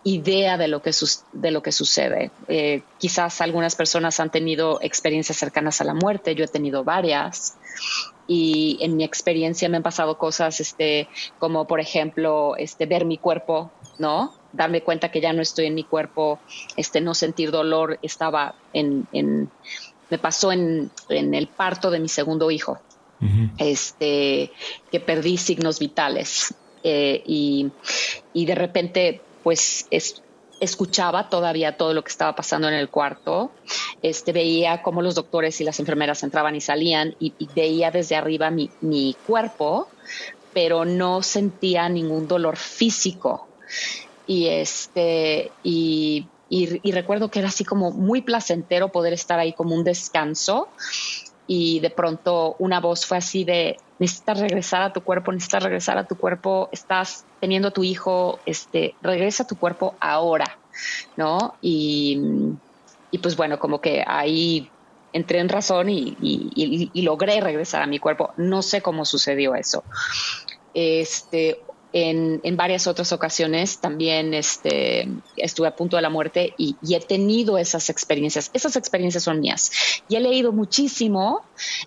[0.03, 0.91] idea de lo que,
[1.33, 2.31] de lo que sucede.
[2.49, 7.57] Eh, quizás algunas personas han tenido experiencias cercanas a la muerte, yo he tenido varias
[8.27, 13.19] y en mi experiencia me han pasado cosas este, como por ejemplo este, ver mi
[13.19, 14.35] cuerpo, ¿no?
[14.53, 16.41] Darme cuenta que ya no estoy en mi cuerpo,
[16.77, 19.07] este, no sentir dolor, estaba en
[20.11, 22.79] me pasó en, el parto de mi segundo hijo,
[23.59, 24.51] este,
[24.91, 27.71] que perdí signos vitales eh, y,
[28.35, 29.87] de repente pues
[30.61, 33.51] escuchaba todavía todo lo que estaba pasando en el cuarto,
[34.03, 38.51] este, veía cómo los doctores y las enfermeras entraban y salían y, veía desde arriba
[38.51, 39.89] mi, mi cuerpo,
[40.53, 43.47] pero no sentía ningún dolor físico.
[44.27, 49.77] Y este, y y, recuerdo que era así como muy placentero poder estar ahí como
[49.77, 50.69] un descanso
[51.47, 55.97] y de pronto una voz fue así de necesitas regresar a tu cuerpo, necesitas regresar
[55.97, 60.59] a tu cuerpo, estás teniendo a tu hijo, este, regresa a tu cuerpo ahora,
[61.17, 61.55] ¿no?
[61.61, 62.21] Y,
[63.23, 64.69] pues bueno, como que ahí
[65.13, 68.33] entré en razón y, y, logré regresar a mi cuerpo.
[68.37, 69.85] No sé cómo sucedió eso.
[70.75, 77.01] Este, en, varias otras ocasiones también este, estuve a punto de la muerte y, he
[77.01, 78.51] tenido esas experiencias.
[78.53, 79.71] Esas experiencias son mías.
[80.09, 81.43] Y he leído muchísimo,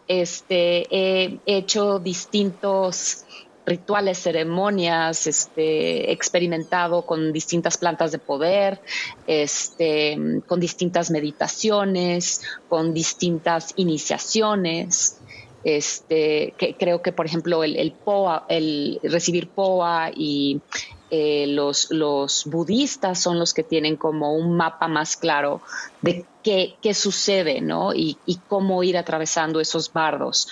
[0.08, 3.26] este, he hecho distintos
[3.66, 8.82] rituales, ceremonias, este, experimentado con distintas plantas de poder,
[9.26, 15.18] este, con distintas meditaciones, con distintas iniciaciones
[15.64, 20.62] este, que creo que, por ejemplo, el, POA, el recibir POA y
[21.10, 25.62] eh, los, los budistas son los que tienen como un mapa más claro
[26.02, 27.94] de qué, qué sucede, ¿no?
[27.94, 30.48] Y, y, cómo ir atravesando esos bardos.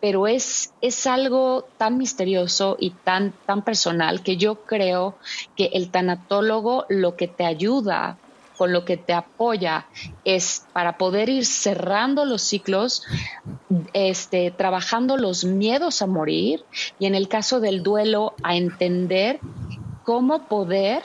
[0.00, 5.16] Pero es, es algo tan misterioso y tan, tan personal que yo creo
[5.56, 8.18] que el tanatólogo lo que te ayuda
[8.56, 9.86] con lo que te apoya
[10.24, 13.02] es para poder ir cerrando los ciclos,
[13.92, 16.64] este, trabajando los miedos a morir
[16.98, 19.40] y en el caso del duelo a entender
[20.04, 21.02] cómo poder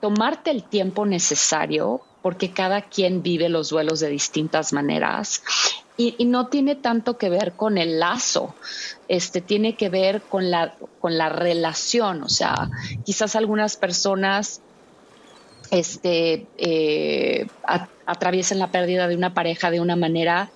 [0.00, 5.42] tomarte el tiempo necesario porque cada quien vive los duelos de distintas maneras
[5.96, 8.54] y, y, no tiene tanto que ver con el lazo,
[9.08, 12.22] este tiene que ver con la, con la relación.
[12.22, 12.68] O sea,
[13.04, 14.60] quizás algunas personas
[15.70, 17.46] este, eh,
[18.06, 20.50] atraviesen la pérdida de una pareja de una manera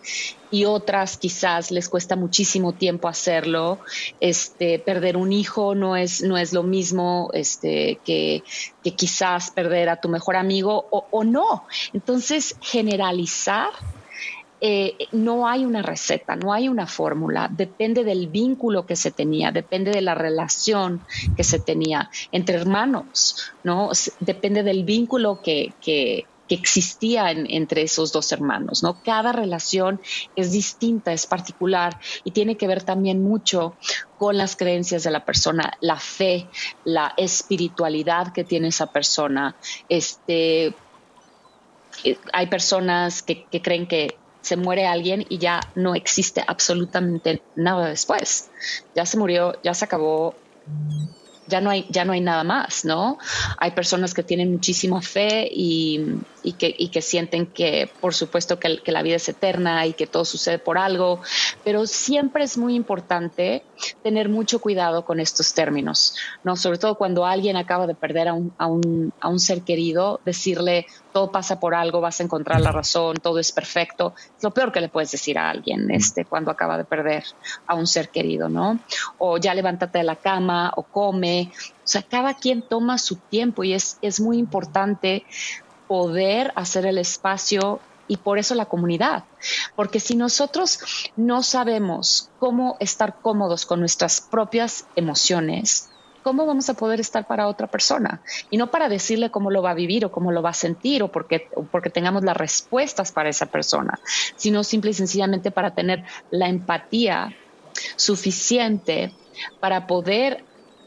[0.51, 3.79] y otras quizás les cuesta muchísimo tiempo hacerlo.
[4.21, 8.43] Este, perder un hijo no es, no es lo mismo este, que,
[8.83, 11.65] que quizás perder a tu mejor amigo o no.
[11.93, 13.71] Entonces, generalizar
[14.63, 19.53] eh, no hay una receta, no hay una fórmula, depende del vínculo que se tenía,
[19.53, 21.01] depende de la relación
[21.35, 23.91] que se tenía entre hermanos, ¿no?
[24.21, 25.75] Depende del vínculo que,
[26.53, 29.01] existía entre esos dos hermanos, ¿no?
[29.05, 30.01] Cada relación
[30.35, 33.77] es distinta, es particular y tiene que ver también mucho
[34.19, 36.49] con las creencias de la persona, la fe,
[36.83, 39.55] la espiritualidad que tiene esa persona,
[39.89, 40.75] este
[42.33, 47.89] hay personas que, que creen que se muere alguien y ya no existe absolutamente nada
[47.89, 48.51] después.
[48.95, 50.35] Ya se murió, ya se acabó,
[51.47, 53.19] ya no hay, ya no hay nada más, ¿no?
[53.59, 56.01] Hay personas que tienen muchísima fe y,
[56.59, 60.59] que, que, sienten que, por supuesto, que, la vida es eterna y que todo sucede
[60.59, 61.21] por algo,
[61.65, 63.63] pero siempre es muy importante
[64.03, 66.57] tener mucho cuidado con estos términos, ¿no?
[66.57, 70.21] Sobre todo cuando alguien acaba de perder a un, a un, a un ser querido,
[70.25, 74.15] decirle, todo pasa por algo, vas a encontrar la razón, todo es perfecto.
[74.37, 77.25] Es lo peor que le puedes decir a alguien este, cuando acaba de perder
[77.67, 78.79] a un ser querido, ¿no?
[79.19, 81.51] O ya levántate de la cama o come.
[81.85, 85.25] O sea, cada quien toma su tiempo y es, es muy importante
[85.91, 89.25] poder hacer el espacio y por eso la comunidad.
[89.75, 90.79] Porque si nosotros
[91.17, 95.91] no sabemos cómo estar cómodos con nuestras propias emociones,
[96.23, 98.23] ¿cómo vamos a poder estar para otra persona?
[98.51, 101.03] Y no para decirle cómo lo va a vivir o cómo lo va a sentir
[101.03, 103.99] o porque, porque tengamos las respuestas para esa persona,
[104.37, 107.35] sino simple y sencillamente para tener la empatía
[107.97, 109.13] suficiente
[109.59, 110.45] para poder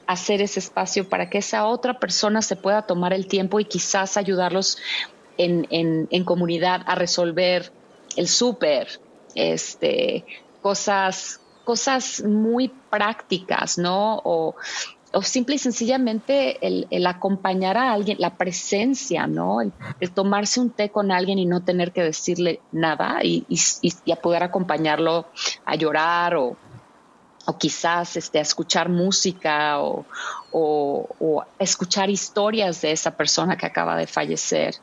[0.08, 4.18] hacer ese espacio para que esa otra persona se pueda tomar el tiempo y quizás
[4.18, 4.78] ayudarlos
[5.38, 7.72] en, en comunidad a resolver
[8.16, 9.00] el súper,
[9.36, 10.26] este,
[10.62, 14.22] cosas, cosas muy prácticas, ¿no?
[14.24, 14.56] O
[15.13, 19.62] o simple y sencillamente el, acompañar a alguien, la presencia, ¿no?
[19.62, 19.72] El,
[20.12, 23.46] tomarse un té con alguien y no tener que decirle nada y,
[24.12, 25.28] a poder acompañarlo
[25.66, 26.58] a llorar o,
[27.60, 30.06] quizás este, escuchar música o,
[31.60, 34.75] escuchar historias de esa persona que acaba de fallecer,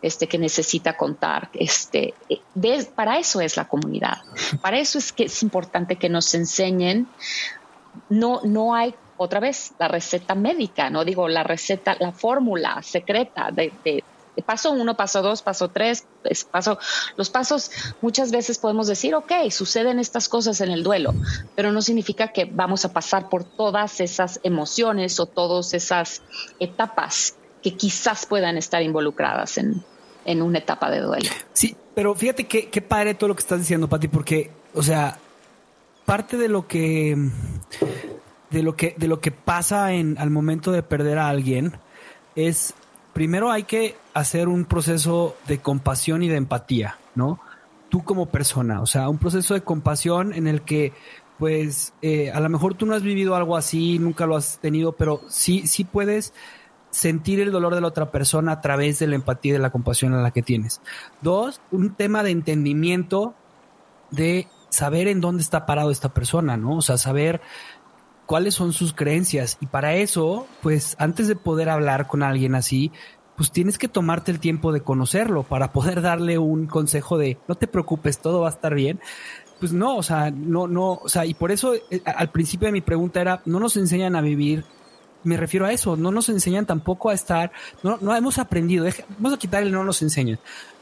[0.00, 1.50] este, que necesita contar.
[1.52, 2.14] Este,
[2.94, 4.22] para eso es la comunidad.
[4.62, 7.08] Para eso es que es importante que nos enseñen.
[8.08, 13.50] No, no hay otra vez la receta médica, no digo la receta, la fórmula secreta
[13.50, 13.72] de,
[14.42, 16.06] paso uno, paso dos, paso tres,
[16.50, 16.78] paso,
[17.16, 17.70] los pasos
[18.00, 21.14] muchas veces podemos decir, ok, suceden estas cosas en el duelo,
[21.54, 26.22] pero no significa que vamos a pasar por todas esas emociones o todas esas
[26.58, 29.82] etapas que quizás puedan estar involucradas en,
[30.24, 31.30] en una etapa de duelo.
[31.52, 35.18] Sí, pero fíjate qué padre todo lo que estás diciendo, Pati, porque, o sea,
[36.04, 37.16] parte de lo que
[38.50, 41.78] de lo que, de lo que pasa en, al momento de perder a alguien
[42.34, 42.74] es,
[43.16, 47.40] primero hay que hacer un proceso de compasión y de empatía, ¿no?
[47.88, 50.92] Tú como persona, o sea, un proceso de compasión en el que,
[51.38, 54.92] pues, eh, a lo mejor tú no has vivido algo así, nunca lo has tenido,
[54.92, 56.34] pero sí, sí puedes
[56.90, 59.70] sentir el dolor de la otra persona a través de la empatía y de la
[59.70, 60.82] compasión a la que tienes.
[61.22, 63.32] Dos, un tema de entendimiento
[64.10, 66.76] de saber en dónde está parado esta persona, ¿no?
[66.76, 67.40] O sea, saber
[68.26, 69.56] cuáles son sus creencias.
[69.60, 72.92] Y para eso, pues antes de poder hablar con alguien así,
[73.36, 77.54] pues tienes que tomarte el tiempo de conocerlo para poder darle un consejo de no
[77.54, 79.00] te preocupes, todo va a estar bien.
[79.60, 82.72] Pues no, o sea, no, no, o sea, y por eso eh, al principio de
[82.72, 84.66] mi pregunta era, no nos enseñan a vivir,
[85.24, 88.86] me refiero a eso, no nos enseñan tampoco a estar, no, no hemos aprendido,
[89.16, 90.38] vamos a quitarle no nos enseñan,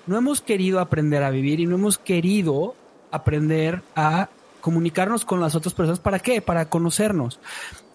[0.08, 2.74] no hemos querido aprender a vivir y no hemos querido
[3.12, 4.28] aprender a
[4.64, 6.00] comunicarnos con las otras personas.
[6.00, 6.40] ¿Para qué?
[6.40, 7.38] Para conocernos.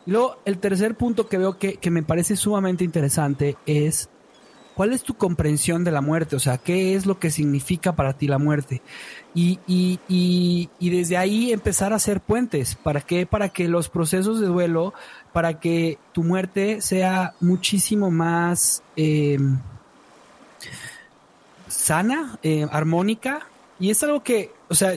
[0.05, 4.07] luego, el tercer punto que veo que, me parece sumamente interesante es
[4.75, 8.13] cuál es tu comprensión de la muerte, o sea, qué es lo que significa para
[8.13, 8.83] ti la muerte.
[9.33, 12.75] Y, y, y, desde ahí empezar a hacer puentes.
[12.75, 13.25] ¿Para qué?
[13.25, 14.93] Para que los procesos de duelo,
[15.33, 19.57] para que tu muerte sea muchísimo más em,
[21.67, 23.47] sana, eh, armónica.
[23.79, 24.93] Y es algo que, o sea,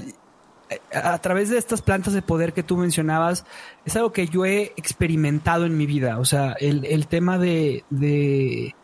[0.92, 3.44] a través de estas plantas de poder que tú mencionabas,
[3.84, 6.18] es algo que yo he experimentado en mi vida.
[6.18, 8.74] O sea, el, tema de, de,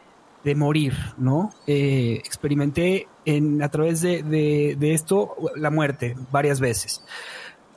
[0.54, 1.50] morir, ¿no?
[1.66, 7.04] Eh, experimenté en, a través de, de, esto la muerte varias veces.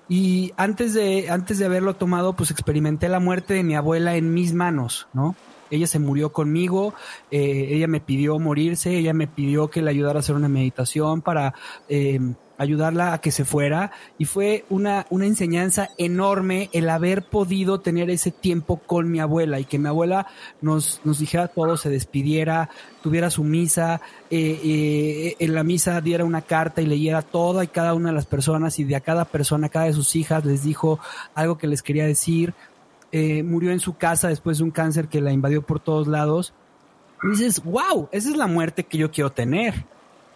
[0.07, 4.33] Y antes de, antes de haberlo tomado, pues experimenté la muerte de mi abuela en
[4.33, 5.35] mis manos, ¿no?
[5.71, 6.93] Ella se murió conmigo,
[7.31, 11.21] eh, ella me pidió morirse, ella me pidió que le ayudara a hacer una meditación
[11.21, 11.53] para
[11.87, 12.19] eh,
[12.61, 18.11] ayudarla a que se fuera y fue una, una enseñanza enorme el haber podido tener
[18.11, 20.27] ese tiempo con mi abuela y que mi abuela
[20.61, 22.69] nos, nos dijera todo, se despidiera,
[23.01, 27.67] tuviera su misa, eh, eh, en la misa diera una carta y leyera toda y
[27.67, 30.63] cada una de las personas y de a cada persona, cada de sus hijas les
[30.63, 30.99] dijo
[31.33, 32.53] algo que les quería decir.
[33.13, 36.53] Eh, murió en su casa después de un cáncer que la invadió por todos lados.
[37.23, 39.85] Dices, wow, esa es la muerte que yo quiero tener,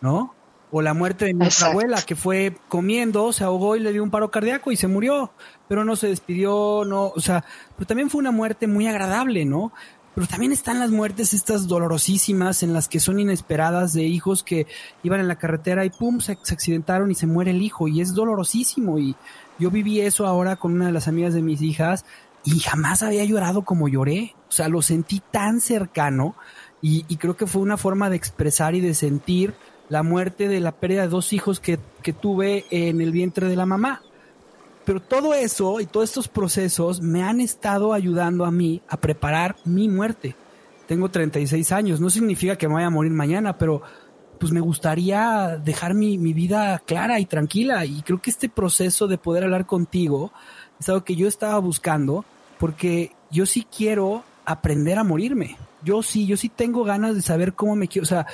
[0.02, 0.35] ¿no?
[0.72, 4.12] O la muerte de nuestra abuela que fue comiendo, se ahogó y le dio un
[4.12, 5.32] paro cardíaco y se murió,
[5.68, 7.46] pero no se despidió, no, o sea,
[7.76, 9.72] pero también fue una muerte muy agradable, ¿no?
[10.16, 14.66] pero también están las muertes estas dolorosísimas en las que son inesperadas de hijos que
[15.04, 18.00] iban en la carretera y pum, se, se accidentaron y se muere el hijo y
[18.00, 19.16] es dolorosísimo y
[19.60, 22.06] yo viví eso ahora con una de las amigas de mis hijas
[22.46, 26.36] y jamás había llorado como lloré, o sea, lo sentí tan cercano
[26.82, 29.54] y, y creo que fue una forma de expresar y de sentir
[29.90, 33.56] la muerte de la pérdida de dos hijos que, que tuve en el vientre de
[33.56, 34.02] la mamá.
[34.86, 39.56] Pero todo eso y todos estos procesos me han estado ayudando a mí a preparar
[39.66, 40.36] mi muerte.
[40.88, 43.82] Tengo 36 años, no significa que me vaya a morir mañana, pero
[44.40, 47.86] pues me gustaría dejar mi, mi vida clara y tranquila.
[47.86, 50.32] Y creo que este proceso de poder hablar contigo
[50.80, 52.26] es algo que yo estaba buscando
[52.60, 55.58] porque yo sí quiero aprender a morirme.
[55.86, 58.26] Yo sí, yo sí tengo ganas de saber cómo me quiero, o sea,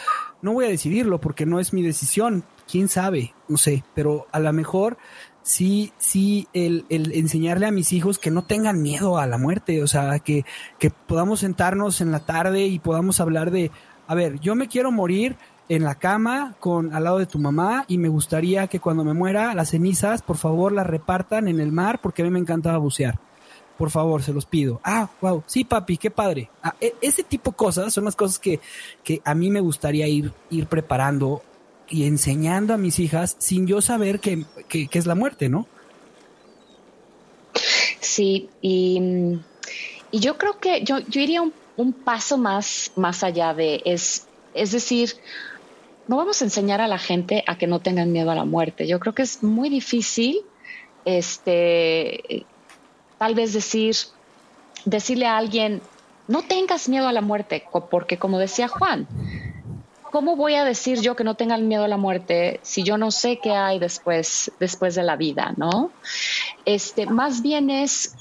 [0.42, 4.40] no voy a decidirlo porque no es mi decisión, quién sabe, no sé, pero a
[4.40, 4.98] lo mejor
[5.44, 9.88] sí, sí, el, enseñarle a mis hijos que no tengan miedo a la muerte, o
[9.88, 10.46] sea, que,
[10.80, 13.70] que podamos sentarnos en la tarde y podamos hablar de,
[14.08, 15.36] a ver, yo me quiero morir
[15.70, 19.14] en la cama con al lado de tu mamá y me gustaría que cuando me
[19.14, 22.78] muera las cenizas, por favor, las repartan en el mar porque a mí me encantaba
[22.78, 23.20] bucear.
[23.82, 24.80] Por favor, se los pido.
[24.84, 26.52] Ah, wow, sí, papi, qué padre.
[26.62, 28.60] Ah, e, ese tipo de cosas son las cosas que,
[29.04, 31.42] que a mí me gustaría ir, ir preparando
[31.90, 35.66] y enseñando a mis hijas sin yo saber que, que es la muerte, ¿no?
[38.00, 39.40] Sí, y,
[40.12, 44.28] y yo creo que yo, yo iría un, un, paso más, más allá de, es,
[44.54, 45.16] es decir,
[46.08, 48.86] no vamos a enseñar a la gente a que no tengan miedo a la muerte.
[48.86, 50.42] Yo creo que es muy difícil,
[51.04, 52.46] este,
[53.22, 53.96] tal vez decir,
[54.84, 55.80] decirle a alguien,
[56.28, 59.08] no tengas miedo a la muerte, porque como decía Juan,
[60.12, 63.12] ¿cómo voy a decir yo que no tengan miedo a la muerte si yo no
[63.12, 65.92] sé qué hay después, después de la vida, no?
[66.66, 68.16] Este, más bien es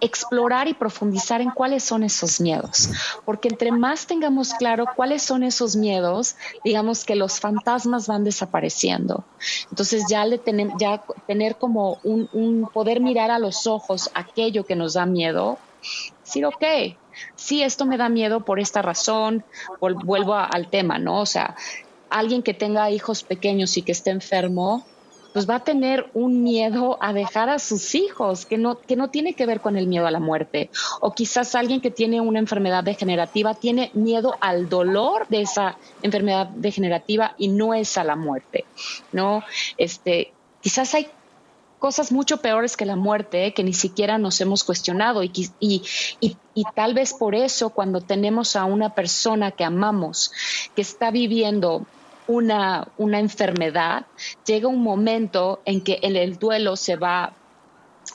[0.00, 2.90] explorar y profundizar en cuáles son esos miedos,
[3.24, 9.24] porque entre más tengamos claro cuáles son esos miedos, digamos que los fantasmas van desapareciendo.
[9.70, 10.40] Entonces ya le
[10.78, 15.58] ya tener como un, un poder mirar a los ojos aquello que nos da miedo,
[16.24, 16.64] decir, ok,
[17.36, 19.44] sí, esto me da miedo por esta razón,
[19.80, 21.20] vuelvo al tema, ¿no?
[21.20, 21.56] O sea,
[22.10, 24.84] alguien que tenga hijos pequeños y que esté enfermo,
[25.32, 29.08] pues va a tener un miedo a dejar a sus hijos, que no, que no
[29.08, 30.70] tiene que ver con el miedo a la muerte.
[31.00, 36.46] O quizás alguien que tiene una enfermedad degenerativa tiene miedo al dolor de esa enfermedad
[36.46, 38.64] degenerativa y no es a la muerte,
[39.12, 39.42] ¿no?
[39.76, 41.08] Este, quizás hay
[41.78, 45.82] cosas mucho peores que la muerte que ni siquiera nos hemos cuestionado y, y,
[46.20, 50.32] y, y, tal vez por eso cuando tenemos a una persona que amamos
[50.74, 51.86] que está viviendo
[52.28, 54.06] una, una enfermedad,
[54.46, 57.34] llega un momento en que en el duelo se va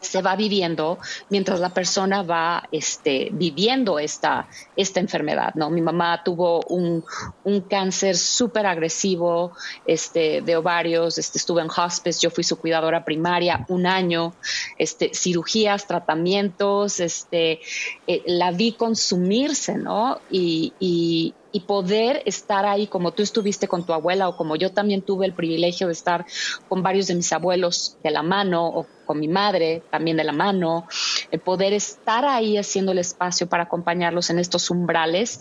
[0.01, 0.97] se va viviendo
[1.29, 5.53] mientras la persona va este, viviendo esta, esta enfermedad.
[5.55, 5.69] ¿no?
[5.69, 7.03] Mi mamá tuvo un,
[7.43, 9.53] un cáncer súper agresivo
[9.85, 14.33] este, de ovarios, este, estuve en hospice, yo fui su cuidadora primaria un año,
[14.77, 17.61] este, cirugías, tratamientos, este,
[18.07, 20.19] eh, la vi consumirse, ¿no?
[20.29, 25.03] Y, y poder estar ahí como tú estuviste con tu abuela o como yo también
[25.03, 26.25] tuve el privilegio de estar
[26.67, 30.31] con varios de mis abuelos de la mano o con mi madre también de la
[30.31, 30.87] mano,
[31.29, 35.39] el poder estar ahí haciendo el espacio para acompañarlos en estos umbrales,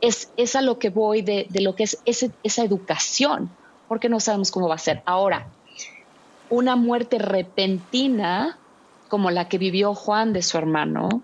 [0.00, 3.50] es, es a lo que voy de, de lo que es esa educación,
[3.86, 5.02] porque no sabemos cómo va a ser.
[5.06, 5.46] Ahora,
[6.50, 8.58] una muerte repentina
[9.08, 11.22] como la que vivió Juan de su hermano,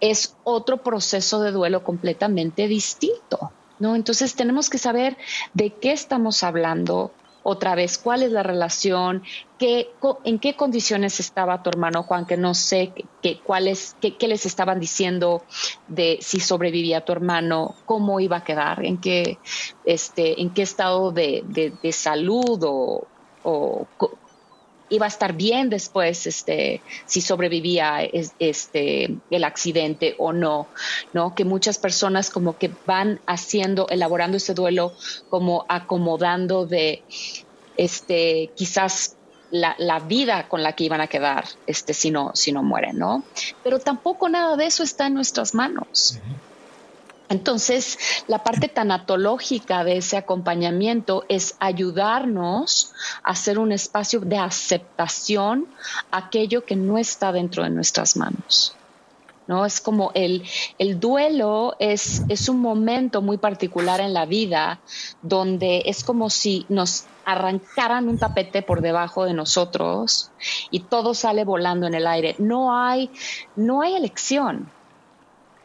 [0.00, 3.52] es otro proceso de duelo completamente distinto.
[3.78, 3.94] ¿No?
[3.94, 5.18] Entonces tenemos que saber
[5.52, 7.12] de qué estamos hablando,
[7.48, 9.22] otra vez, cuál es la relación,
[9.56, 9.92] qué,
[10.24, 12.92] en qué condiciones estaba tu hermano Juan, que no sé
[13.22, 15.44] qué, cuáles, qué, qué, les estaban diciendo
[15.86, 19.38] de si sobrevivía tu hermano, cómo iba a quedar, en qué,
[19.84, 23.06] este, en qué estado de, de, de salud o,
[23.44, 23.86] o
[24.88, 28.00] iba a estar bien después este si sobrevivía
[28.38, 30.68] este el accidente o no
[31.12, 34.92] no que muchas personas como que van haciendo elaborando ese duelo
[35.28, 37.02] como acomodando de
[37.76, 39.16] este quizás
[39.50, 43.24] la, vida con la que iban a quedar este si no si no mueren no
[43.62, 46.18] pero tampoco nada de eso está en nuestras manos.
[47.28, 47.98] Entonces,
[48.28, 55.66] la parte tanatológica de ese acompañamiento es ayudarnos a hacer un espacio de aceptación
[56.10, 58.74] a aquello que no está dentro de nuestras manos.
[59.48, 59.64] ¿No?
[59.64, 60.42] Es como el,
[60.78, 64.80] el duelo es, es un momento muy particular en la vida
[65.22, 70.32] donde es como si nos arrancaran un tapete por debajo de nosotros
[70.72, 72.34] y todo sale volando en el aire.
[72.38, 73.08] No hay,
[73.54, 74.68] no hay elección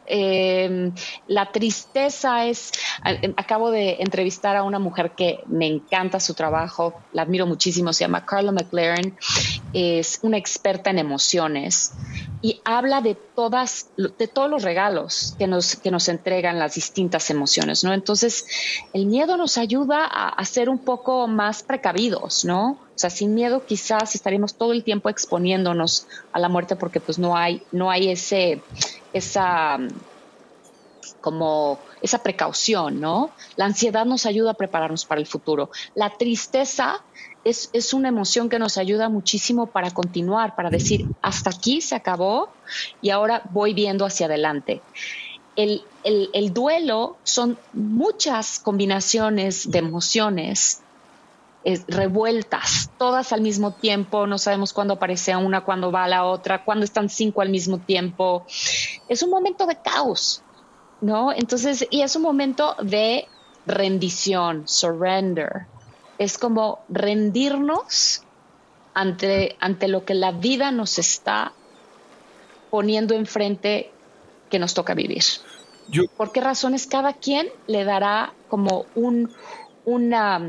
[0.05, 0.93] Em,
[1.27, 2.71] la tristeza es,
[3.37, 8.03] acabo de entrevistar a una mujer que me encanta su trabajo, la admiro muchísimo, se
[8.03, 9.17] llama Carla McLaren,
[9.73, 11.93] es una experta en emociones
[12.41, 17.29] y habla de todas, de todos los regalos que nos, que nos entregan las distintas
[17.29, 17.93] emociones, ¿no?
[17.93, 18.45] Entonces,
[18.93, 22.79] el miedo nos ayuda a ser un poco más precavidos, ¿no?
[23.01, 27.35] Sea, sin miedo quizás estaríamos todo el tiempo exponiéndonos a la muerte porque pues no
[27.35, 28.61] hay, no hay ese,
[29.11, 29.79] esa
[31.19, 33.31] como esa precaución, ¿no?
[33.55, 35.71] La ansiedad nos ayuda a prepararnos para el futuro.
[35.95, 37.03] La tristeza
[37.43, 41.95] es, es, una emoción que nos ayuda muchísimo para continuar, para decir, hasta aquí se
[41.95, 42.49] acabó
[43.01, 44.83] y ahora voy viendo hacia adelante.
[45.55, 50.83] El, el, el duelo son muchas combinaciones de emociones
[51.87, 56.85] revueltas, todas al mismo tiempo, no sabemos cuándo aparece una, cuándo va la otra, cuándo
[56.85, 58.45] están cinco al mismo tiempo.
[59.07, 60.41] Es un momento de caos,
[61.01, 61.31] ¿no?
[61.31, 63.27] Entonces, y es un momento de
[63.65, 65.67] rendición, surrender.
[66.17, 68.23] Es como rendirnos
[68.93, 71.53] ante, ante lo que la vida nos está
[72.71, 73.91] poniendo enfrente
[74.49, 75.23] que nos toca vivir.
[76.15, 79.31] ¿Por qué razones cada quien le dará como un,
[79.85, 80.39] una,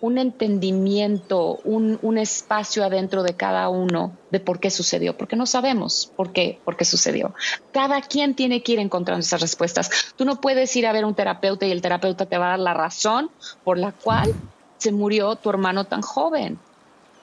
[0.00, 5.46] un entendimiento, un, un, espacio adentro de cada uno de por qué sucedió, porque no
[5.46, 7.34] sabemos por qué, por qué sucedió.
[7.72, 10.12] Cada quien tiene que ir encontrando esas respuestas.
[10.16, 12.50] Tú no puedes ir a ver a un terapeuta y el terapeuta te va a
[12.50, 13.30] dar la razón
[13.62, 14.34] por la cual
[14.78, 16.58] se murió tu hermano tan joven.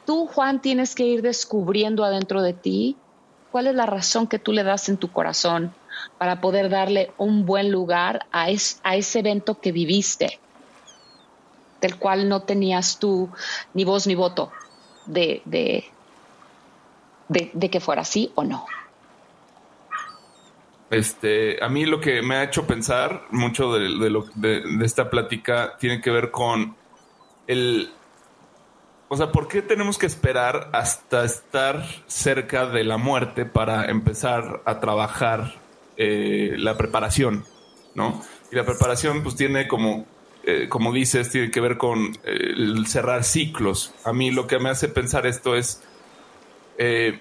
[0.06, 2.96] Tú, Juan, tienes que ir descubriendo adentro de ti
[3.52, 5.74] cuál es la razón que tú le das en tu corazón
[6.18, 8.46] para poder darle un buen lugar a,
[8.84, 10.40] a ese evento que viviste
[11.82, 13.30] del cual no tenías tú
[13.74, 14.52] ni voz ni voto
[15.06, 15.86] de, de,
[17.30, 18.66] de, que fuera así o no.
[20.90, 23.90] Este, a mí lo que me ha hecho pensar mucho de,
[24.36, 26.76] de, esta plática tiene que ver con
[27.46, 27.92] el,
[29.10, 34.62] o sea, ¿por qué tenemos que esperar hasta estar cerca de la muerte para empezar
[34.66, 35.56] a trabajar
[35.98, 37.46] eh, la preparación,
[37.94, 38.22] no?
[38.50, 40.06] Y la preparación, pues, tiene como
[40.50, 43.94] eh, como dices, tiene que ver con eh, el cerrar ciclos.
[44.06, 45.82] A mí lo que me hace pensar esto es,
[46.78, 47.20] eh,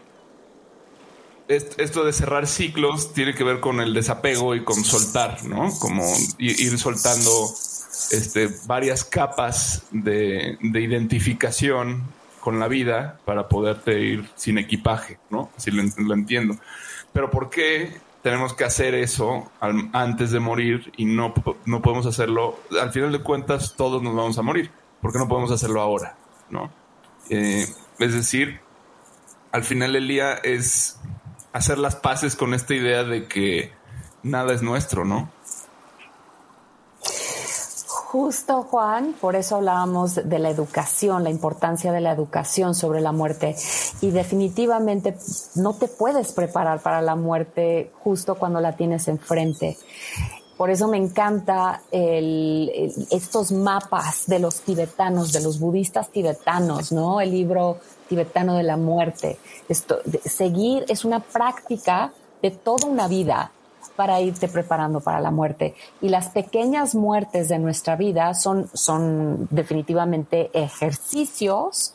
[1.48, 5.76] esto de cerrar ciclos tiene que ver con el desapego y con soltar, ¿no?
[5.80, 6.04] Como
[6.38, 7.50] ir soltando
[8.12, 12.04] este, varias capas de, identificación
[12.38, 15.50] con la vida para poderte ir sin equipaje, ¿no?
[15.56, 16.56] Así lo entiendo.
[17.12, 17.92] Pero ¿por qué
[18.22, 19.50] tenemos que hacer eso
[19.92, 21.32] antes de morir y no,
[21.64, 22.58] no podemos hacerlo.
[22.80, 24.70] Al final de cuentas, todos nos vamos a morir.
[25.00, 26.16] ¿Por qué no podemos hacerlo ahora?
[26.50, 26.70] ¿No?
[27.30, 27.66] Eh,
[27.98, 28.60] es decir,
[29.52, 30.98] al final del día es
[31.52, 33.72] hacer las paces con esta idea de que
[34.22, 35.30] nada es nuestro, ¿no?
[38.18, 43.12] Justo, Juan, por eso hablábamos de la educación, la importancia de la educación sobre la
[43.12, 43.54] muerte.
[44.00, 45.18] Y definitivamente
[45.56, 49.76] no te puedes preparar para la muerte justo cuando la tienes enfrente.
[50.56, 57.20] Por eso me encanta estos mapas de los tibetanos, de los budistas tibetanos, ¿no?
[57.20, 57.76] El libro
[58.08, 59.38] tibetano de la muerte.
[59.68, 63.52] Esto, seguir es una práctica de toda una vida
[63.96, 65.74] para irte preparando para la muerte.
[66.00, 71.94] Y las pequeñas muertes de nuestra vida son, son definitivamente ejercicios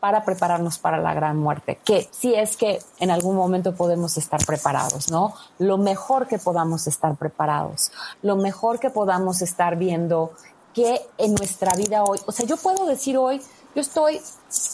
[0.00, 4.44] para prepararnos para la gran muerte, que si es que en algún momento podemos estar
[4.44, 5.32] preparados, ¿no?
[5.60, 7.92] Lo mejor que podamos estar preparados,
[8.22, 10.32] lo mejor que podamos estar viendo
[10.74, 13.40] que en nuestra vida hoy, o sea, yo puedo decir hoy,
[13.76, 14.20] yo estoy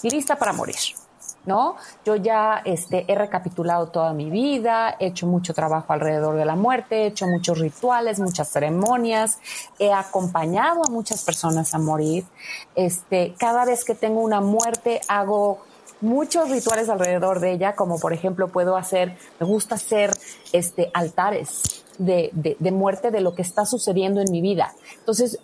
[0.03, 0.77] lista para morir,
[1.47, 1.77] ¿no?
[2.05, 6.57] Yo ya este, he recapitulado toda mi vida, he hecho mucho trabajo alrededor de la
[6.57, 9.39] muerte, he hecho muchos rituales, muchas ceremonias,
[9.79, 12.25] he acompañado a muchas personas a morir.
[12.75, 15.61] Este, cada vez que tengo una muerte hago
[16.01, 20.13] muchos rituales alrededor de ella, como por ejemplo puedo hacer, me gusta hacer
[20.53, 24.75] este, altares de, de muerte de lo que está sucediendo en mi vida.
[24.99, 25.41] Entonces,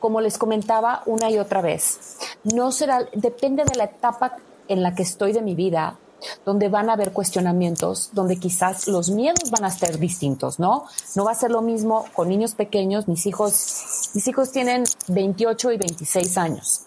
[0.00, 4.36] como les comentaba una y otra vez, no será, depende de la etapa
[4.68, 5.98] en la que estoy de mi vida,
[6.44, 10.84] donde van a haber cuestionamientos, donde quizás los miedos van a ser distintos, ¿no?
[11.14, 15.72] No va a ser lo mismo con niños pequeños, mis hijos, mis hijos tienen 28
[15.72, 16.84] y 26 años.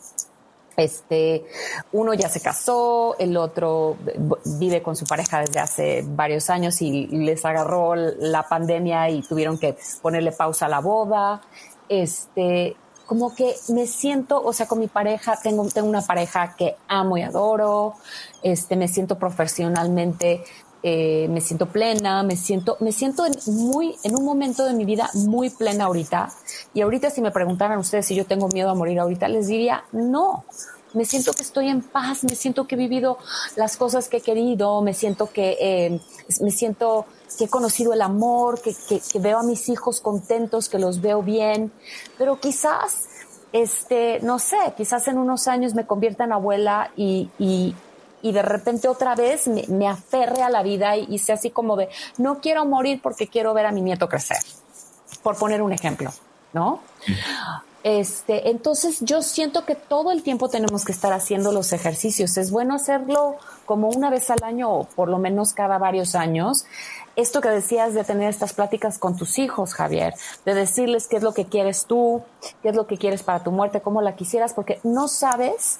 [0.77, 1.45] Este,
[1.91, 3.97] uno ya se casó, el otro
[4.57, 9.57] vive con su pareja desde hace varios años y les agarró la pandemia y tuvieron
[9.57, 11.41] que ponerle pausa a la boda.
[11.89, 12.75] Este,
[13.11, 17.17] como que me siento, o sea, con mi pareja, tengo, tengo una pareja que amo
[17.17, 17.95] y adoro,
[18.41, 20.45] este, me siento profesionalmente
[20.81, 24.85] eh, me siento plena, me siento, me siento en muy, en un momento de mi
[24.85, 26.29] vida muy plena ahorita.
[26.73, 29.83] Y ahorita si me preguntaran ustedes si yo tengo miedo a morir ahorita, les diría
[29.91, 30.45] no.
[30.93, 33.17] Me siento que estoy en paz, me siento que he vivido
[33.57, 35.99] las cosas que he querido, me siento que eh,
[36.39, 37.07] me siento
[37.37, 41.21] que he conocido el amor, que, que, veo a mis hijos contentos, que los veo
[41.21, 41.71] bien,
[42.17, 43.07] pero quizás,
[43.53, 47.75] este, no sé, quizás en unos años me convierta en abuela y, y,
[48.21, 51.49] y de repente otra vez me, me aferre a la vida y, y sea así
[51.49, 54.39] como de, no quiero morir porque quiero ver a mi nieto crecer,
[55.23, 56.11] por poner un ejemplo,
[56.53, 56.81] ¿no?
[57.83, 62.37] Este, entonces yo siento que todo el tiempo tenemos que estar haciendo los ejercicios.
[62.37, 66.65] Es bueno hacerlo como una vez al año o por lo menos cada varios años.
[67.15, 70.13] Esto que decías de tener estas pláticas con tus hijos, Javier,
[70.45, 72.21] de decirles qué es lo que quieres tú,
[72.61, 75.79] qué es lo que quieres para tu muerte, cómo la quisieras, porque no sabes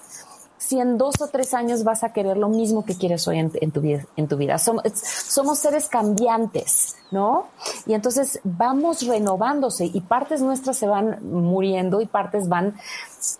[0.61, 3.71] si en dos o tres años vas a querer lo mismo que quieres hoy en,
[3.71, 4.57] tu vida.
[4.57, 7.47] Somos, seres cambiantes, ¿no?
[7.88, 12.75] Y entonces vamos renovándose y partes nuestras se van muriendo y partes van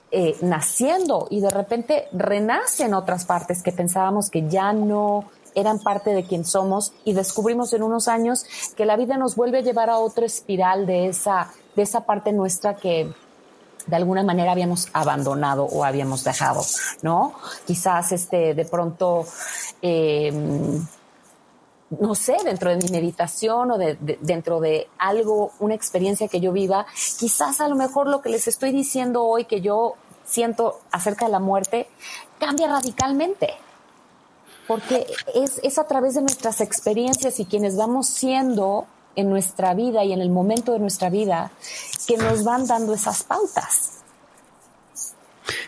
[0.09, 5.25] eh, naciendo y de repente renacen otras partes que pensábamos que ya no
[5.56, 8.45] eran parte de quien somos y descubrimos en unos años
[8.76, 12.32] que la vida nos vuelve a llevar a otra espiral de esa, de esa parte
[12.32, 13.14] nuestra que,
[13.88, 16.62] de alguna manera habíamos abandonado o habíamos dejado,
[17.02, 17.34] ¿no?
[17.66, 19.26] Quizás este, de pronto,
[19.82, 20.86] em,
[21.99, 26.52] no sé, dentro de mi meditación o de, dentro de algo, una experiencia que yo
[26.52, 26.86] viva,
[27.20, 31.32] quizás a lo mejor lo que les estoy diciendo hoy que yo siento acerca de
[31.32, 31.88] la muerte
[32.39, 33.56] cambia radicalmente.
[34.72, 35.05] Porque
[35.36, 40.13] es, es a través de nuestras experiencias y quienes vamos siendo en nuestra vida y
[40.13, 41.51] en el momento de nuestra vida
[42.07, 43.99] que nos van dando esas pautas.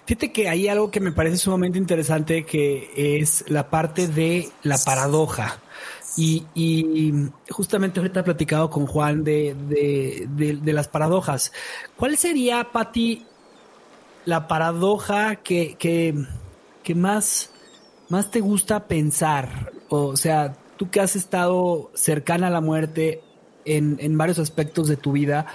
[0.05, 4.77] Fíjate que hay algo que me parece sumamente interesante que es la parte de la
[4.77, 5.59] paradoja.
[6.15, 7.11] Y,
[7.49, 9.53] justamente ahorita he platicado con Juan de,
[10.29, 11.51] de, las paradojas.
[11.97, 13.25] ¿Cuál sería, Patti,
[14.23, 16.15] la paradoja que, que,
[16.83, 17.49] que más,
[18.13, 19.71] más te gusta pensar?
[19.89, 23.23] O sea, tú que has estado cercana a la muerte,
[23.65, 25.47] en, varios aspectos de tu vida,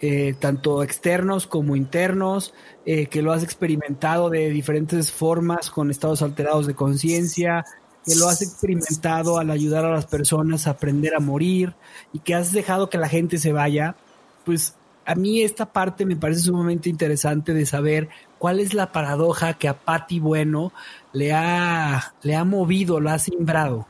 [0.00, 2.52] eh, tanto externos como internos,
[2.84, 7.64] eh, que lo has experimentado de diferentes formas con estados alterados de conciencia,
[8.04, 11.74] que lo has experimentado al ayudar a las personas a aprender a morir
[12.12, 13.94] y que has dejado que la gente se vaya,
[14.44, 14.74] pues
[15.06, 19.68] a mí esta parte me parece sumamente interesante de saber cuál es la paradoja que
[19.68, 20.72] a Patti Bueno
[21.14, 23.86] le ha, le ha movido, lo ha simbrado.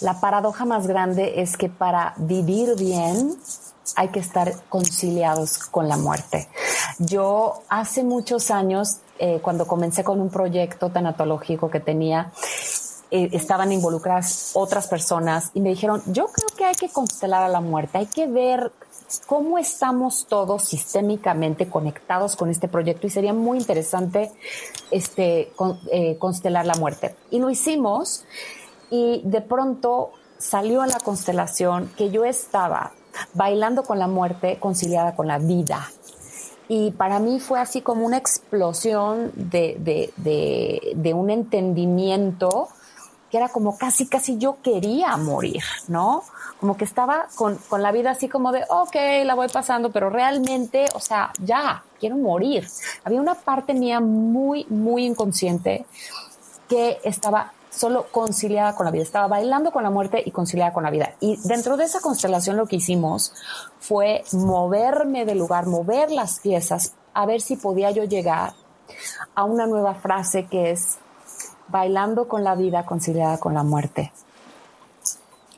[0.00, 3.36] La paradoja más grande es que para vivir bien
[3.96, 6.48] hay que estar conciliados con la muerte.
[6.98, 12.32] Yo hace muchos años, eh, cuando comencé con un proyecto tanatológico que tenía,
[13.10, 17.48] eh, estaban involucradas otras personas y me dijeron, yo creo que hay que constelar a
[17.48, 18.72] la muerte, hay que ver
[19.26, 24.30] cómo estamos todos sistémicamente conectados con este proyecto y sería muy interesante
[24.90, 25.52] este,
[25.90, 27.16] eh, constelar la muerte.
[27.30, 28.24] Y lo hicimos
[28.90, 32.92] y de pronto salió a la constelación que yo estaba
[33.34, 35.90] bailando con la muerte conciliada con la vida.
[36.68, 40.12] Y para mí fue así como una explosión de,
[41.14, 42.68] un entendimiento
[43.28, 46.22] que era como casi, casi yo quería morir, ¿no?
[46.60, 48.94] Como que estaba con, con, la vida así como de, ok,
[49.24, 52.68] la voy pasando, pero realmente, o sea, ya, quiero morir.
[53.02, 55.86] Había una parte mía muy, muy inconsciente
[56.68, 59.02] que estaba solo conciliada con la vida.
[59.02, 61.14] Estaba bailando con la muerte y conciliada con la vida.
[61.20, 63.32] Y dentro de esa constelación lo que hicimos
[63.78, 68.54] fue moverme del lugar, mover las piezas, a ver si podía yo llegar
[69.34, 70.98] a una nueva frase que es
[71.68, 74.12] bailando con la vida, conciliada con la muerte.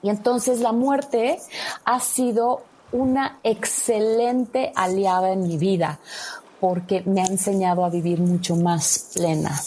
[0.03, 1.39] Y entonces la muerte
[1.85, 5.99] ha sido una excelente aliada en mi vida
[6.61, 9.61] porque me ha enseñado a vivir mucho más plena,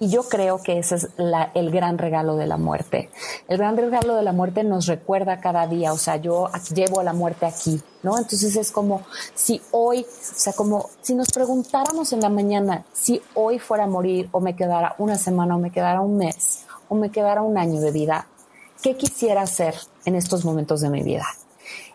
[0.00, 1.08] y yo creo que ese es
[1.54, 3.10] el gran regalo de la muerte.
[3.48, 7.04] El gran regalo de la muerte nos recuerda cada día, o sea, yo llevo a
[7.04, 8.16] la muerte aquí, ¿no?
[8.16, 9.02] Entonces es como
[9.34, 13.88] si hoy, o sea, como si nos preguntáramos en la mañana si hoy fuera a
[13.88, 17.58] morir o me quedara una semana o me quedara un mes o me quedara un
[17.58, 18.28] año de vida,
[18.82, 19.74] ¿qué quisiera hacer
[20.04, 21.26] en estos momentos de mi vida?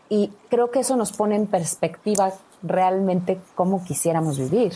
[0.09, 4.73] Y creo que eso nos pone en perspectiva realmente cómo quisiéramos vivir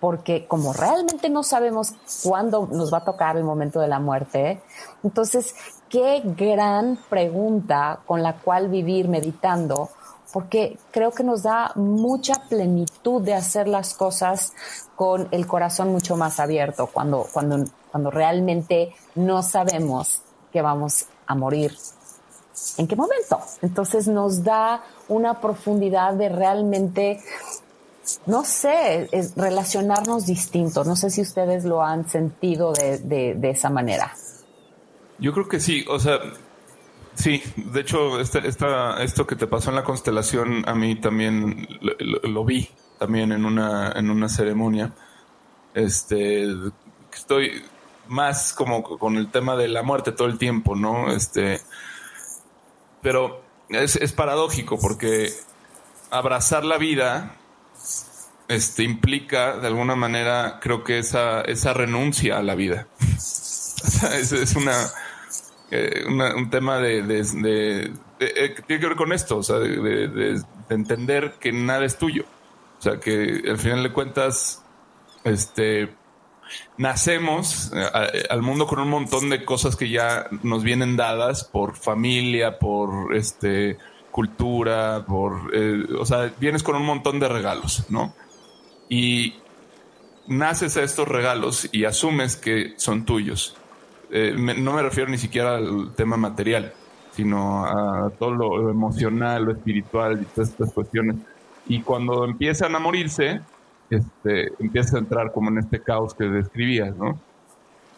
[0.00, 1.92] porque como realmente no sabemos
[2.24, 4.62] cuándo nos va a tocar el momento de la muerte,
[5.04, 5.54] entonces
[5.88, 9.90] qué gran pregunta con la cual vivir meditando,
[10.32, 14.54] porque creo que nos da mucha plenitud de hacer las cosas
[14.96, 21.34] con el corazón mucho más abierto, cuando, cuando, cuando realmente no sabemos que vamos a
[21.34, 21.72] morir.
[22.76, 23.38] ¿En qué momento?
[23.62, 27.20] Entonces nos da una profundidad de realmente,
[28.26, 30.84] no sé, relacionarnos distinto.
[30.84, 34.12] No sé si ustedes lo han sentido de, esa manera.
[35.18, 36.18] Yo creo que sí, o sea,
[37.14, 42.44] sí, de hecho, este, esto que te pasó en la constelación, a mí también lo,
[42.44, 42.68] vi,
[42.98, 44.92] también en una, en una ceremonia.
[45.74, 46.46] Este,
[47.12, 47.62] estoy
[48.10, 51.10] más como con el tema de la muerte todo el tiempo, ¿no?
[51.12, 51.60] Este,
[53.00, 55.30] pero es, es paradójico porque
[56.10, 57.36] abrazar la vida
[58.48, 62.88] este, implica de alguna manera, creo que esa, esa renuncia a la vida.
[63.00, 64.56] es, es
[65.70, 70.42] eh, una, un tema de, de, eh, tiene que ver con esto, o sea, de,
[70.68, 72.24] entender que nada es tuyo.
[72.80, 74.64] O sea, que al final de cuentas,
[75.22, 75.94] este,
[76.76, 81.76] nacemos eh, al mundo con un montón de cosas que ya nos vienen dadas por
[81.76, 83.78] familia, por este
[84.10, 88.14] cultura, por, eh, o sea, vienes con un montón de regalos, ¿no?
[88.88, 89.34] Y
[90.26, 93.56] naces a estos regalos y asumes que son tuyos.
[94.10, 96.72] Eh, no me refiero ni siquiera al tema material,
[97.12, 101.16] sino a todo lo emocional, lo espiritual y todas estas cuestiones.
[101.66, 103.40] Y cuando empiezan a morirse,
[103.90, 107.18] este, empieza a entrar como en este caos que describías, ¿no?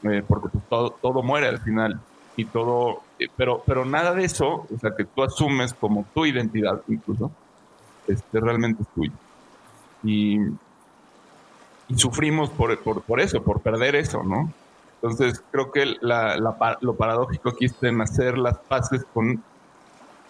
[0.04, 2.00] Eh, porque pues, todo, todo muere al final
[2.36, 6.26] y todo, eh, pero, pero nada de eso, o sea, que tú asumes como tu
[6.26, 7.30] identidad incluso,
[8.08, 9.12] este, realmente es tuyo.
[10.02, 10.38] Y,
[11.94, 14.50] sufrimos por, por, por, eso, por perder eso, ¿no?
[14.94, 16.36] Entonces creo que la,
[16.80, 19.42] lo paradójico aquí es en hacer las paces con,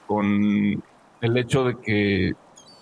[0.09, 0.83] con
[1.21, 2.33] el hecho de que,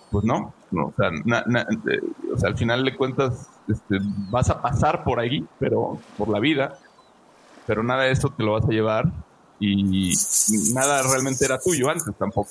[0.09, 1.99] pues no, no, o sea, eh,
[2.33, 3.97] o sea, al final de cuentas este,
[4.29, 6.77] vas a pasar por ahí, pero por la vida,
[7.67, 9.11] pero nada de eso te lo vas a llevar
[9.59, 10.13] y
[10.73, 12.49] nada realmente era tuyo antes tampoco,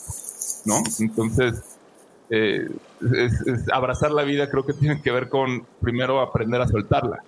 [0.64, 0.82] ¿no?
[1.00, 1.62] Entonces,
[2.28, 2.68] eh,
[3.72, 7.24] abrazar la vida creo que tiene que ver con primero aprender a soltarla,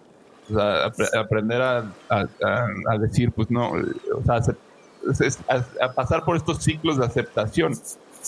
[0.51, 4.41] o sea, aprender a, a, decir, pues no, o sea,
[5.81, 7.75] a pasar por estos ciclos de aceptación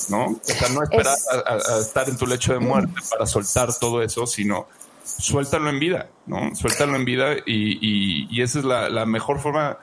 [0.09, 0.26] ¿no?
[0.26, 1.16] O sea, no esperar
[1.47, 4.66] a, estar en tu lecho de muerte para soltar todo eso, sino
[5.05, 6.55] suéltalo en vida, ¿no?
[6.55, 9.78] Suéltalo en vida y, y, esa es la, mejor forma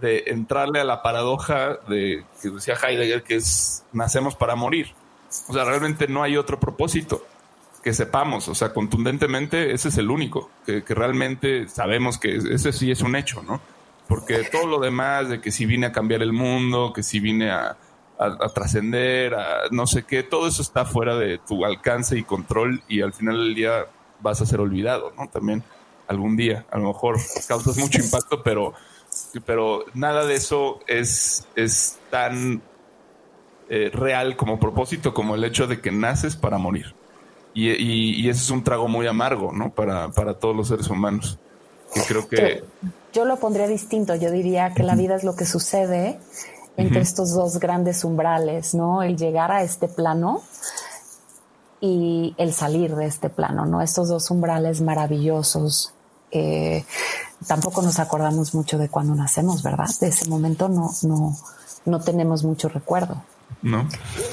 [0.00, 4.92] de entrarle a la paradoja de que decía Heidegger, que es nacemos para morir.
[5.48, 7.24] O sea, realmente no hay otro propósito
[7.82, 12.72] que sepamos, o sea, contundentemente ese es el único, que, que realmente sabemos que ese
[12.72, 13.60] sí es un hecho, ¿no?
[14.08, 17.50] Porque todo lo demás de que si vine a cambiar el mundo, que si vine
[17.50, 17.76] a,
[18.18, 22.82] a, trascender, a no sé qué, todo eso está fuera de tu alcance y control
[22.88, 23.86] y al final del día
[24.20, 25.28] vas a ser olvidado, ¿no?
[25.28, 25.62] También
[26.08, 28.72] algún día, a lo mejor causas mucho impacto, pero,
[29.44, 32.62] pero nada de eso es, es tan
[33.68, 36.94] eh, real como propósito como el hecho de que naces para morir.
[37.52, 39.70] Y, y, ese es un trago muy amargo, ¿no?
[39.70, 41.38] Para, para todos los seres humanos.
[41.94, 42.62] Y creo que...
[43.14, 46.18] Yo lo pondría distinto, yo diría que la vida es lo que sucede
[46.76, 49.02] entre estos dos grandes umbrales, ¿no?
[49.02, 50.42] El llegar a este plano
[51.80, 53.82] y el salir de este plano, ¿no?
[53.82, 55.92] Estos dos umbrales maravillosos.
[57.46, 59.88] tampoco nos acordamos mucho de cuando nacemos, ¿verdad?
[60.00, 61.36] De ese momento no, no,
[61.84, 63.22] no tenemos mucho recuerdo.
[63.62, 63.88] ¿No?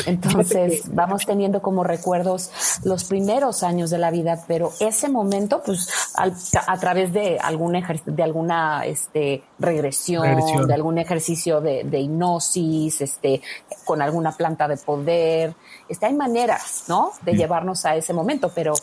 [0.05, 2.51] Entonces vamos teniendo como recuerdos
[2.84, 7.74] los primeros años de la vida, pero ese momento, pues a través de algún
[8.05, 13.41] de alguna este, regresión, de algún ejercicio de, hipnosis, este,
[13.86, 15.55] con alguna planta de poder,
[15.89, 17.11] este, hay maneras, ¿no?
[17.24, 18.74] De llevarnos a ese momento, pero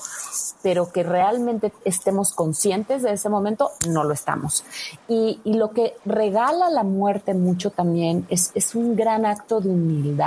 [0.62, 4.62] pero que realmente estemos conscientes de ese momento, no lo estamos.
[5.08, 10.19] Y, lo que regala la muerte mucho también es, es un gran acto de humildad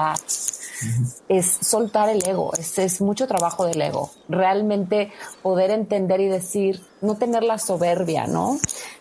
[1.29, 4.09] es soltar el ego, es, es, mucho trabajo del ego.
[4.27, 8.57] Realmente poder entender y decir, no tener la soberbia, ¿no?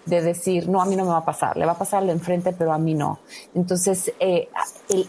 [0.07, 2.11] De decir, no, a mí no me va a pasar, le va a pasar al
[2.11, 3.19] enfrente, pero a mí no.
[3.55, 4.49] Entonces, eh,
[4.89, 5.09] el,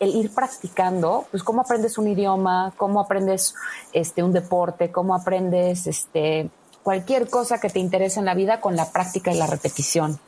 [0.00, 3.54] el, ir practicando, pues cómo aprendes un idioma, cómo aprendes
[3.92, 6.50] este, un deporte, cómo aprendes este,
[6.82, 10.18] cualquier cosa que te interese en la vida con la práctica y la repetición.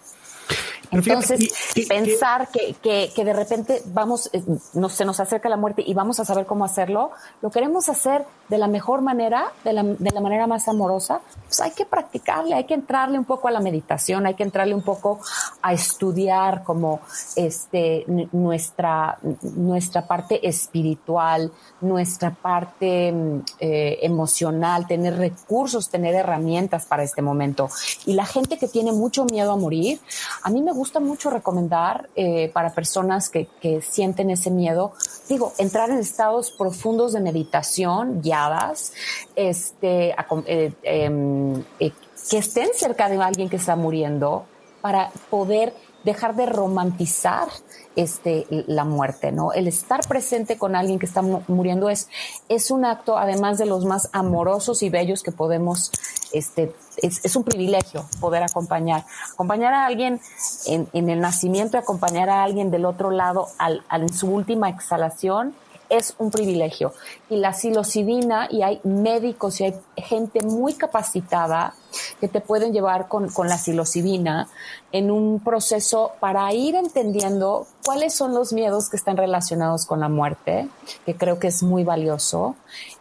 [0.90, 1.52] Entonces,
[1.88, 2.74] pensar que,
[3.14, 4.42] que, de repente vamos, eh,
[4.74, 7.10] no, se nos acerca la muerte y vamos a saber cómo hacerlo,
[7.42, 11.60] lo queremos hacer de la mejor manera, de la, de la manera más amorosa, pues
[11.60, 14.82] hay que practicarle, hay que entrarle un poco a la meditación, hay que entrarle un
[14.82, 15.20] poco
[15.60, 17.00] a estudiar como
[17.36, 27.02] este, nuestra, nuestra parte espiritual, nuestra parte mm, eh, emocional, tener recursos, tener herramientas para
[27.02, 27.68] este momento.
[28.06, 30.00] Y la gente que tiene mucho miedo a morir,
[30.42, 33.48] a mí me gusta mucho recomendar eh, para personas que,
[33.82, 34.92] sienten ese miedo,
[35.28, 38.92] digo, entrar en estados profundos de meditación guiadas,
[39.36, 40.14] este,
[40.46, 41.92] eh, em, eh,
[42.30, 44.44] que estén cerca de alguien que está muriendo
[44.80, 45.74] para poder
[46.04, 47.48] dejar de romantizar
[47.96, 49.52] este, la muerte, ¿no?
[49.52, 52.08] El estar presente con alguien que está muriendo es,
[52.48, 55.90] es un acto, además de los más amorosos y bellos que podemos,
[56.32, 59.04] este, es, un privilegio poder acompañar.
[59.32, 60.20] Acompañar a alguien
[60.66, 65.54] en, el nacimiento acompañar a alguien del otro lado al, en su última exhalación
[65.88, 66.92] es un privilegio.
[67.30, 71.74] Y la psilocibina, y hay médicos y hay gente muy capacitada
[72.20, 74.48] que te pueden llevar con, con la psilocibina
[74.92, 80.08] en un proceso para ir entendiendo cuáles son los miedos que están relacionados con la
[80.08, 80.68] muerte,
[81.06, 82.54] que creo que es muy valioso.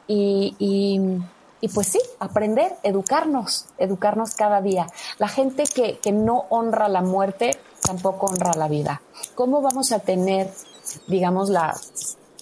[0.07, 1.19] Y,
[1.61, 4.87] y pues sí, aprender, educarnos, educarnos cada día.
[5.17, 9.01] La gente que, que no honra la muerte tampoco honra la vida.
[9.35, 10.51] ¿Cómo vamos a tener,
[11.07, 11.73] digamos, la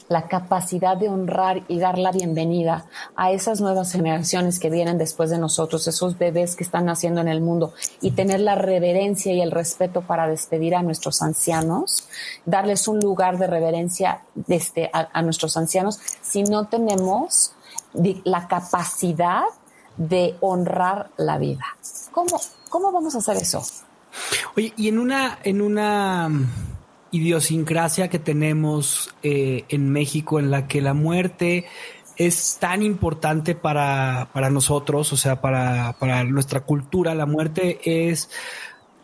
[0.07, 2.85] la capacidad de honrar y dar la bienvenida
[3.15, 7.27] a esas nuevas generaciones que vienen después de nosotros, esos bebés que están naciendo en
[7.27, 12.07] el mundo y tener la reverencia y el respeto para despedir a nuestros ancianos,
[12.45, 17.53] darles un lugar de reverencia este, a, nuestros ancianos, si no tenemos
[18.23, 19.43] la capacidad
[19.97, 21.65] de honrar la vida.
[22.11, 22.39] ¿Cómo,
[22.69, 23.63] cómo vamos a hacer eso?
[24.55, 26.29] Oye, y en una, en una
[27.11, 31.65] idiosincrasia que tenemos eh, en México en la que la muerte
[32.17, 37.13] es tan importante para, para nosotros, o sea, para, para, nuestra cultura.
[37.13, 38.29] La muerte es,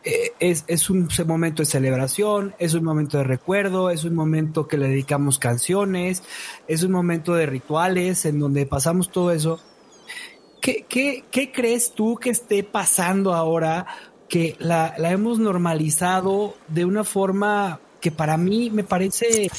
[0.03, 4.67] eh, es, es, un momento de celebración, es un momento de recuerdo, es un momento
[4.67, 6.23] que le dedicamos canciones,
[6.67, 9.59] es un momento de rituales en donde pasamos todo eso.
[10.59, 13.85] ¿Qué, qué, crees tú que esté pasando ahora
[14.27, 19.49] que la, la hemos normalizado de una forma que para mí me parece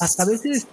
[0.00, 0.66] hasta a veces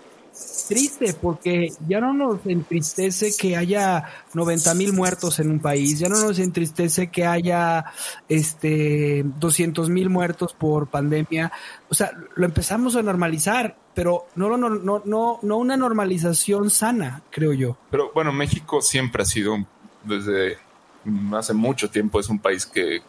[0.70, 4.06] triste porque ya no nos entristece que haya
[4.36, 7.86] 90 mil muertos en un país, ya no nos entristece que haya
[8.30, 11.52] este 200 mil muertos por pandemia,
[11.90, 17.24] o sea, lo empezamos a normalizar, pero no, no, no, no, no una normalización sana,
[17.32, 17.76] creo yo.
[17.90, 19.58] Pero bueno, México siempre ha sido,
[20.04, 20.60] desde
[21.34, 23.02] hace mucho tiempo, es un país que,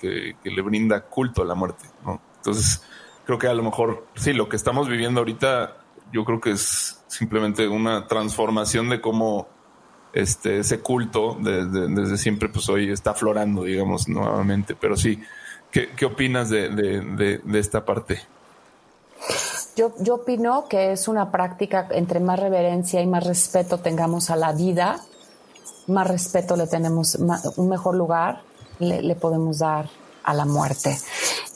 [0.00, 2.20] que, que le brinda culto a la muerte, ¿no?
[2.38, 2.82] Entonces,
[3.24, 5.76] creo que a lo mejor, sí, lo que estamos viviendo ahorita,
[6.12, 9.46] yo creo que es simplemente una transformación de cómo
[10.12, 14.74] este, ese culto desde siempre, pues hoy está aflorando, digamos, nuevamente.
[14.74, 15.20] Pero sí,
[15.70, 18.20] ¿qué, qué opinas de, de, esta parte?
[19.76, 24.36] Yo, yo opino que es una práctica, entre más reverencia y más respeto tengamos a
[24.36, 25.00] la vida,
[25.86, 27.16] más respeto le tenemos,
[27.56, 28.42] un mejor lugar
[28.78, 29.88] le, le podemos dar
[30.24, 30.98] a la muerte.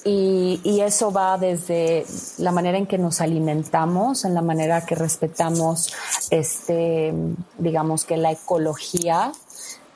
[0.04, 2.06] Y, eso va desde
[2.38, 5.92] la manera en que nos alimentamos, en la manera que respetamos,
[6.30, 7.12] este,
[7.58, 9.32] digamos que la ecología,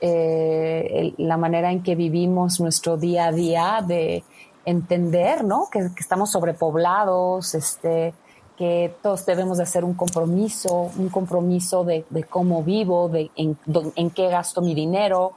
[0.01, 4.25] eh, la manera en que vivimos nuestro día a día, de
[4.65, 5.69] entender, ¿no?
[5.71, 8.13] Que, estamos sobrepoblados, este,
[8.57, 13.59] que todos debemos de hacer un compromiso, un compromiso de, cómo vivo, de en,
[13.97, 15.27] en, qué gasto mi dinero.
[15.27, 15.35] O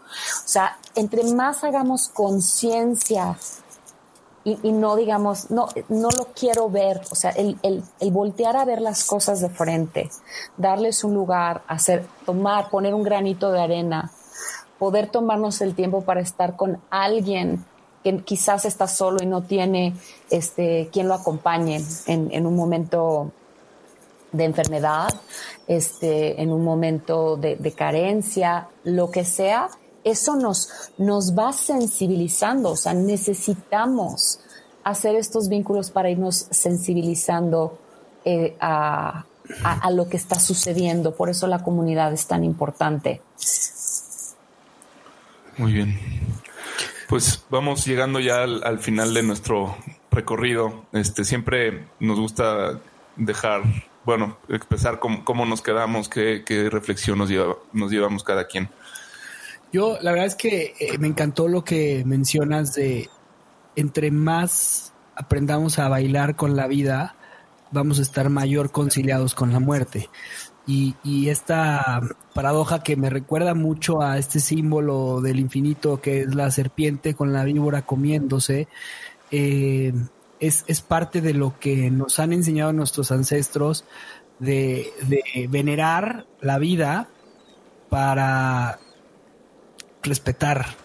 [0.47, 3.37] sea, entre más hagamos conciencia
[4.43, 8.63] y, no digamos, no, no lo quiero ver, o sea, el, el, el, voltear a
[8.63, 10.11] ver las cosas de frente,
[10.55, 14.11] darles un lugar, hacer, tomar, poner un granito de arena,
[14.77, 17.65] poder tomarnos el tiempo para estar con alguien
[18.05, 19.95] que quizás está solo y no tiene
[20.29, 23.31] este, quien lo acompañe en, en un momento
[24.31, 25.09] de enfermedad,
[25.65, 29.69] este, en un momento de, de carencia, lo que sea,
[30.03, 34.39] eso nos, nos va sensibilizando, o sea, necesitamos
[34.83, 37.79] hacer estos vínculos para irnos sensibilizando
[38.23, 39.25] eh, a,
[39.91, 41.15] lo que está sucediendo.
[41.15, 43.21] Por eso la comunidad es tan importante.
[45.57, 45.99] Muy bien.
[47.07, 49.77] Pues vamos llegando ya al, final de nuestro
[50.11, 50.85] recorrido.
[50.91, 52.79] Este siempre nos gusta
[53.15, 53.63] dejar,
[54.05, 57.29] bueno, expresar cómo, nos quedamos, qué, reflexión nos,
[57.73, 58.69] nos llevamos cada quien.
[59.71, 63.09] Yo, la verdad es que eh, me encantó lo que mencionas de
[63.75, 67.15] entre más aprendamos a bailar con la vida,
[67.71, 70.09] vamos a estar mayor conciliados con la muerte.
[70.67, 72.01] Y, esta
[72.33, 77.33] paradoja que me recuerda mucho a este símbolo del infinito que es la serpiente con
[77.33, 78.67] la víbora comiéndose,
[79.31, 79.93] eh,
[80.39, 83.85] es, es, parte de lo que nos han enseñado nuestros ancestros
[84.39, 87.09] de, de venerar la vida
[87.89, 88.79] para
[90.03, 90.84] respetar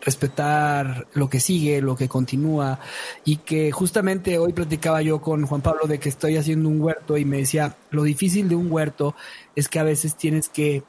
[0.00, 2.80] respetar lo que sigue, lo que continúa
[3.24, 7.16] y que justamente hoy platicaba yo con Juan Pablo de que estoy haciendo un huerto
[7.16, 9.14] y me decía, lo difícil de un huerto
[9.54, 10.82] es que a veces tienes que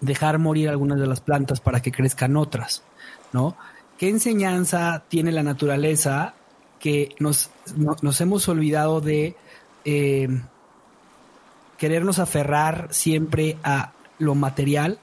[0.00, 2.82] dejar morir algunas de las plantas para que crezcan otras,
[3.32, 3.56] ¿no?
[3.98, 6.34] ¿Qué enseñanza tiene la naturaleza
[6.78, 7.50] que nos,
[8.02, 9.36] nos hemos olvidado de
[9.84, 10.28] eh,
[11.78, 14.98] querernos aferrar siempre a lo material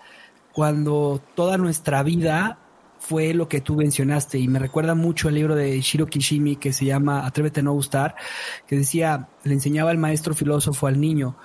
[0.53, 2.59] cuando toda nuestra vida
[2.99, 6.71] fue lo que tú mencionaste y me recuerda mucho el libro de Shiro Kishimi que
[6.71, 8.15] se llama Atrévete a no gustar,
[8.65, 11.35] que decía, le enseñaba el maestro filósofo al niño,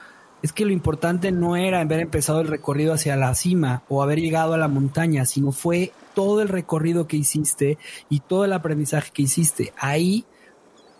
[0.42, 4.20] es que lo importante no era haber empezado el recorrido hacia la cima o haber
[4.20, 7.78] llegado a la montaña, sino fue todo el recorrido que hiciste
[8.08, 9.72] y todo el aprendizaje que hiciste.
[9.76, 10.24] Ahí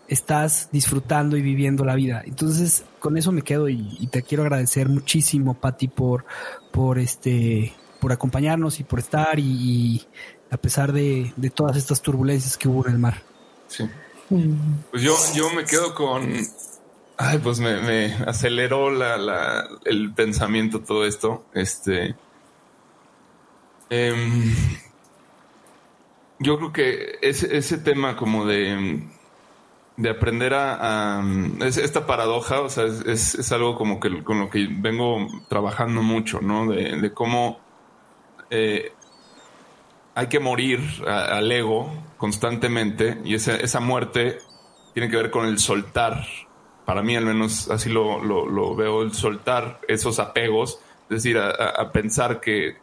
[0.09, 2.21] estás disfrutando y viviendo la vida.
[2.25, 6.25] Entonces, con eso me quedo y, te quiero agradecer muchísimo, Patti, por,
[6.71, 10.05] por este, por acompañarnos y por estar y,
[10.51, 13.21] a pesar de, todas estas turbulencias que hubo en el mar.
[13.67, 13.89] Sí.
[14.91, 16.31] Pues yo, yo me quedo con,
[17.17, 21.45] ay, pues me, aceleró la, el pensamiento todo esto.
[21.53, 22.15] Este,
[23.89, 24.55] em,
[26.39, 29.03] yo creo que ese, ese tema como de,
[29.99, 31.21] de aprender a,
[31.59, 36.67] esta paradoja, o sea, es, algo como que con lo que vengo trabajando mucho, ¿no?
[36.71, 37.59] De, cómo
[38.49, 38.91] eh,
[40.15, 44.39] hay que morir al ego constantemente y esa, esa muerte
[44.93, 46.25] tiene que ver con el soltar.
[46.85, 51.91] Para mí, al menos así lo, lo, veo, el soltar esos apegos, es decir, a,
[51.91, 52.77] pensar que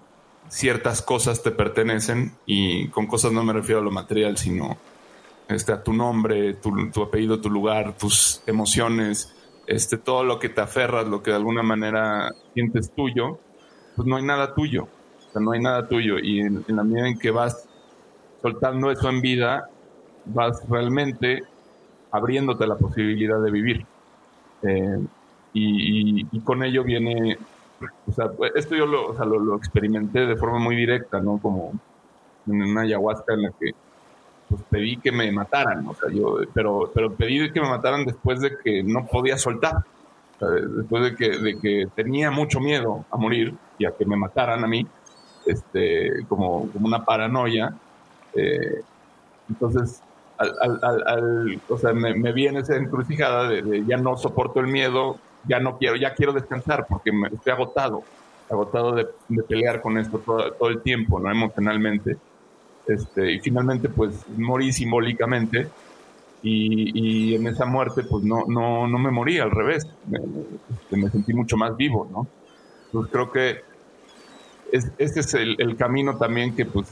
[0.48, 4.78] ciertas cosas te pertenecen y con cosas no me refiero a lo material, sino
[5.48, 9.34] este, a tu nombre, tu, tu, apellido, tu lugar, tus emociones,
[9.66, 13.40] este, todo lo que te aferras, lo que de alguna manera sientes tuyo,
[13.96, 14.88] pues no hay nada tuyo
[15.40, 16.18] no hay nada tuyo.
[16.18, 17.68] Y en, la medida en que vas
[18.42, 19.68] soltando eso en vida,
[20.26, 21.42] vas realmente
[22.10, 23.86] abriéndote la posibilidad de vivir.
[24.62, 24.98] Eh,
[25.52, 27.38] y, con ello viene,
[28.06, 31.38] o sea, esto yo lo, experimenté de forma muy directa, ¿no?
[31.38, 31.72] Como
[32.46, 33.72] en una ayahuasca en la que
[34.48, 38.40] pues pedí que me mataran, o sea, yo, pero, pero pedí que me mataran después
[38.40, 39.84] de que no podía soltar,
[40.38, 44.62] después de que, de que tenía mucho miedo a morir y a que me mataran
[44.62, 44.86] a mí,
[45.46, 47.74] este, como, como una paranoia.
[48.34, 48.82] Eh,
[49.48, 50.02] entonces,
[50.38, 55.18] al, o sea, me, me, esa encrucijada de, ya no soporto el miedo,
[55.48, 58.02] ya no quiero, ya quiero descansar porque me, estoy agotado,
[58.50, 59.06] agotado de,
[59.48, 61.30] pelear con esto todo, el tiempo, ¿no?
[61.30, 62.16] Emocionalmente.
[62.86, 65.68] Este, y finalmente, pues, morí simbólicamente.
[66.42, 70.96] Y, y, en esa muerte, pues no, no, no me morí, al revés, me, este,
[70.96, 72.28] me sentí mucho más vivo, ¿no?
[72.86, 73.62] Entonces creo que
[74.72, 76.86] es, este es el, camino también que pues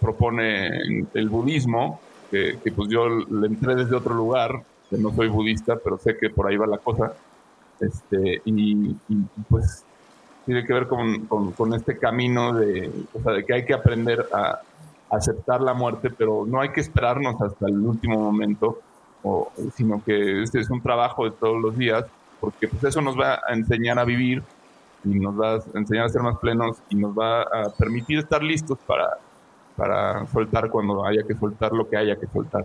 [0.00, 2.00] propone el budismo,
[2.30, 6.30] que, pues yo le entré desde otro lugar, que no soy budista, pero sé que
[6.30, 7.12] por ahí va la cosa,
[7.80, 8.94] este, y,
[9.48, 9.84] pues
[10.44, 14.26] tiene que ver con, con, este camino de, o sea, de que hay que aprender
[14.32, 14.60] a,
[15.10, 18.80] aceptar la muerte, pero no hay que esperarnos hasta el último momento,
[19.22, 22.04] o, sino que este es un trabajo de todos los días,
[22.40, 24.42] porque pues eso nos va a enseñar a vivir
[25.04, 28.42] y nos va a enseñar a ser más plenos y nos va a permitir estar
[28.42, 29.18] listos para,
[29.76, 32.64] para soltar cuando haya que soltar lo que haya que soltar.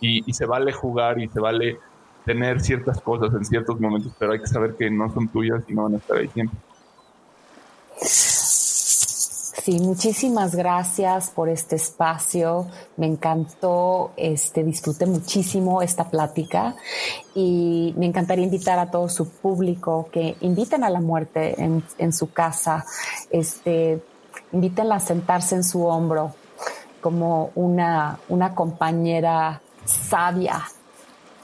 [0.00, 1.78] Y, se vale jugar y se vale
[2.24, 5.74] tener ciertas cosas en ciertos momentos, pero hay que saber que no son tuyas y
[5.74, 6.58] no van a estar ahí siempre.
[9.68, 12.68] Sí, muchísimas gracias por este espacio.
[12.96, 16.74] Me encantó, este, disfruté muchísimo esta plática
[17.34, 22.32] y me encantaría invitar a todo su público que inviten a la muerte en, su
[22.32, 22.86] casa,
[23.28, 24.02] este,
[24.52, 26.32] invítenla a sentarse en su hombro
[27.02, 30.62] como una, una compañera sabia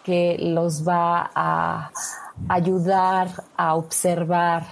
[0.02, 1.90] que los va a
[2.48, 4.64] ayudar a observar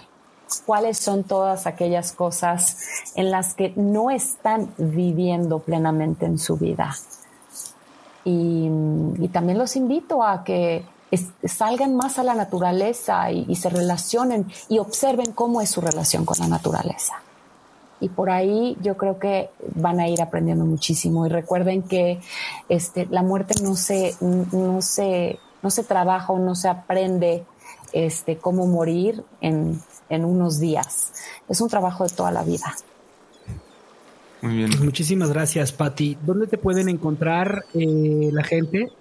[0.60, 2.76] cuáles son todas aquellas cosas
[3.14, 6.94] en las que no están viviendo plenamente en su vida.
[8.24, 8.68] Y,
[9.32, 10.84] también los invito a que
[11.44, 16.38] salgan más a la naturaleza y, se relacionen y observen cómo es su relación con
[16.38, 17.14] la naturaleza.
[18.00, 21.24] Y por ahí yo creo que van a ir aprendiendo muchísimo.
[21.24, 22.20] Y recuerden que
[22.68, 27.44] este, la muerte no se, no, se, no se trabaja o no se aprende
[27.92, 31.12] este, cómo morir en, en unos días.
[31.48, 32.74] Es un trabajo de toda la vida.
[34.40, 34.70] Muy bien.
[34.70, 36.18] Pues muchísimas gracias, Patti.
[36.22, 38.92] ¿Dónde te pueden encontrar eh, la gente?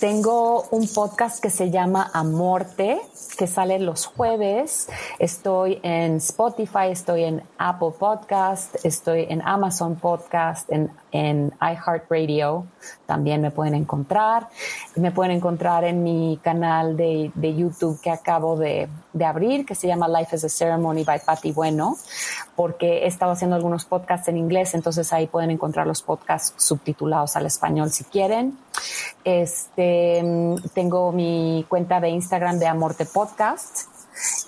[0.00, 3.00] tengo un podcast que se llama Amorte,
[3.38, 4.88] que sale los jueves.
[5.18, 12.66] Estoy en Spotify, estoy en Apple Podcast, estoy en Amazon Podcast, en, en iHeartRadio.
[13.06, 14.48] También me pueden encontrar.
[14.96, 19.86] Me pueden encontrar en mi canal de, YouTube que acabo de, de, abrir, que se
[19.86, 21.96] llama Life is a Ceremony by Patty Bueno,
[22.54, 27.36] porque he estado haciendo algunos podcasts en inglés, entonces ahí pueden encontrar los podcasts subtitulados
[27.36, 28.58] al español si quieren.
[29.24, 30.22] Este,
[30.74, 33.88] tengo mi cuenta de Instagram de Amorte Podcast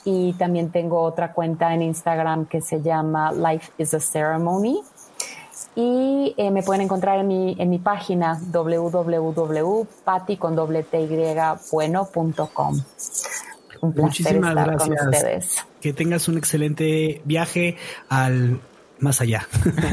[0.04, 4.82] y también tengo otra cuenta en Instagram que se llama Life is a Ceremony.
[5.74, 8.40] Y eh, me pueden encontrar en mi, en mi página.
[13.80, 14.98] Un placer Muchísimas estar gracias.
[14.98, 15.66] con ustedes.
[15.80, 17.76] Que tengas un excelente viaje
[18.08, 18.60] al
[19.00, 19.46] más allá.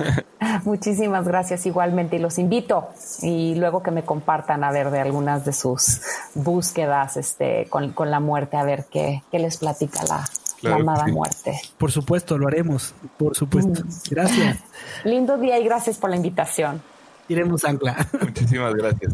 [0.65, 2.89] Muchísimas gracias igualmente y los invito
[3.21, 6.01] y luego que me compartan a ver de algunas de sus
[6.33, 10.25] búsquedas este, con, con la muerte, a ver qué, qué les platica la,
[10.63, 11.59] amada muerte.
[11.77, 13.83] Por supuesto, lo haremos, por supuesto.
[13.83, 13.89] Mm.
[14.09, 14.59] Gracias.
[15.03, 16.81] Lindo día y gracias por la invitación.
[17.27, 18.07] Iremos ancla.
[18.21, 19.13] Muchísimas gracias.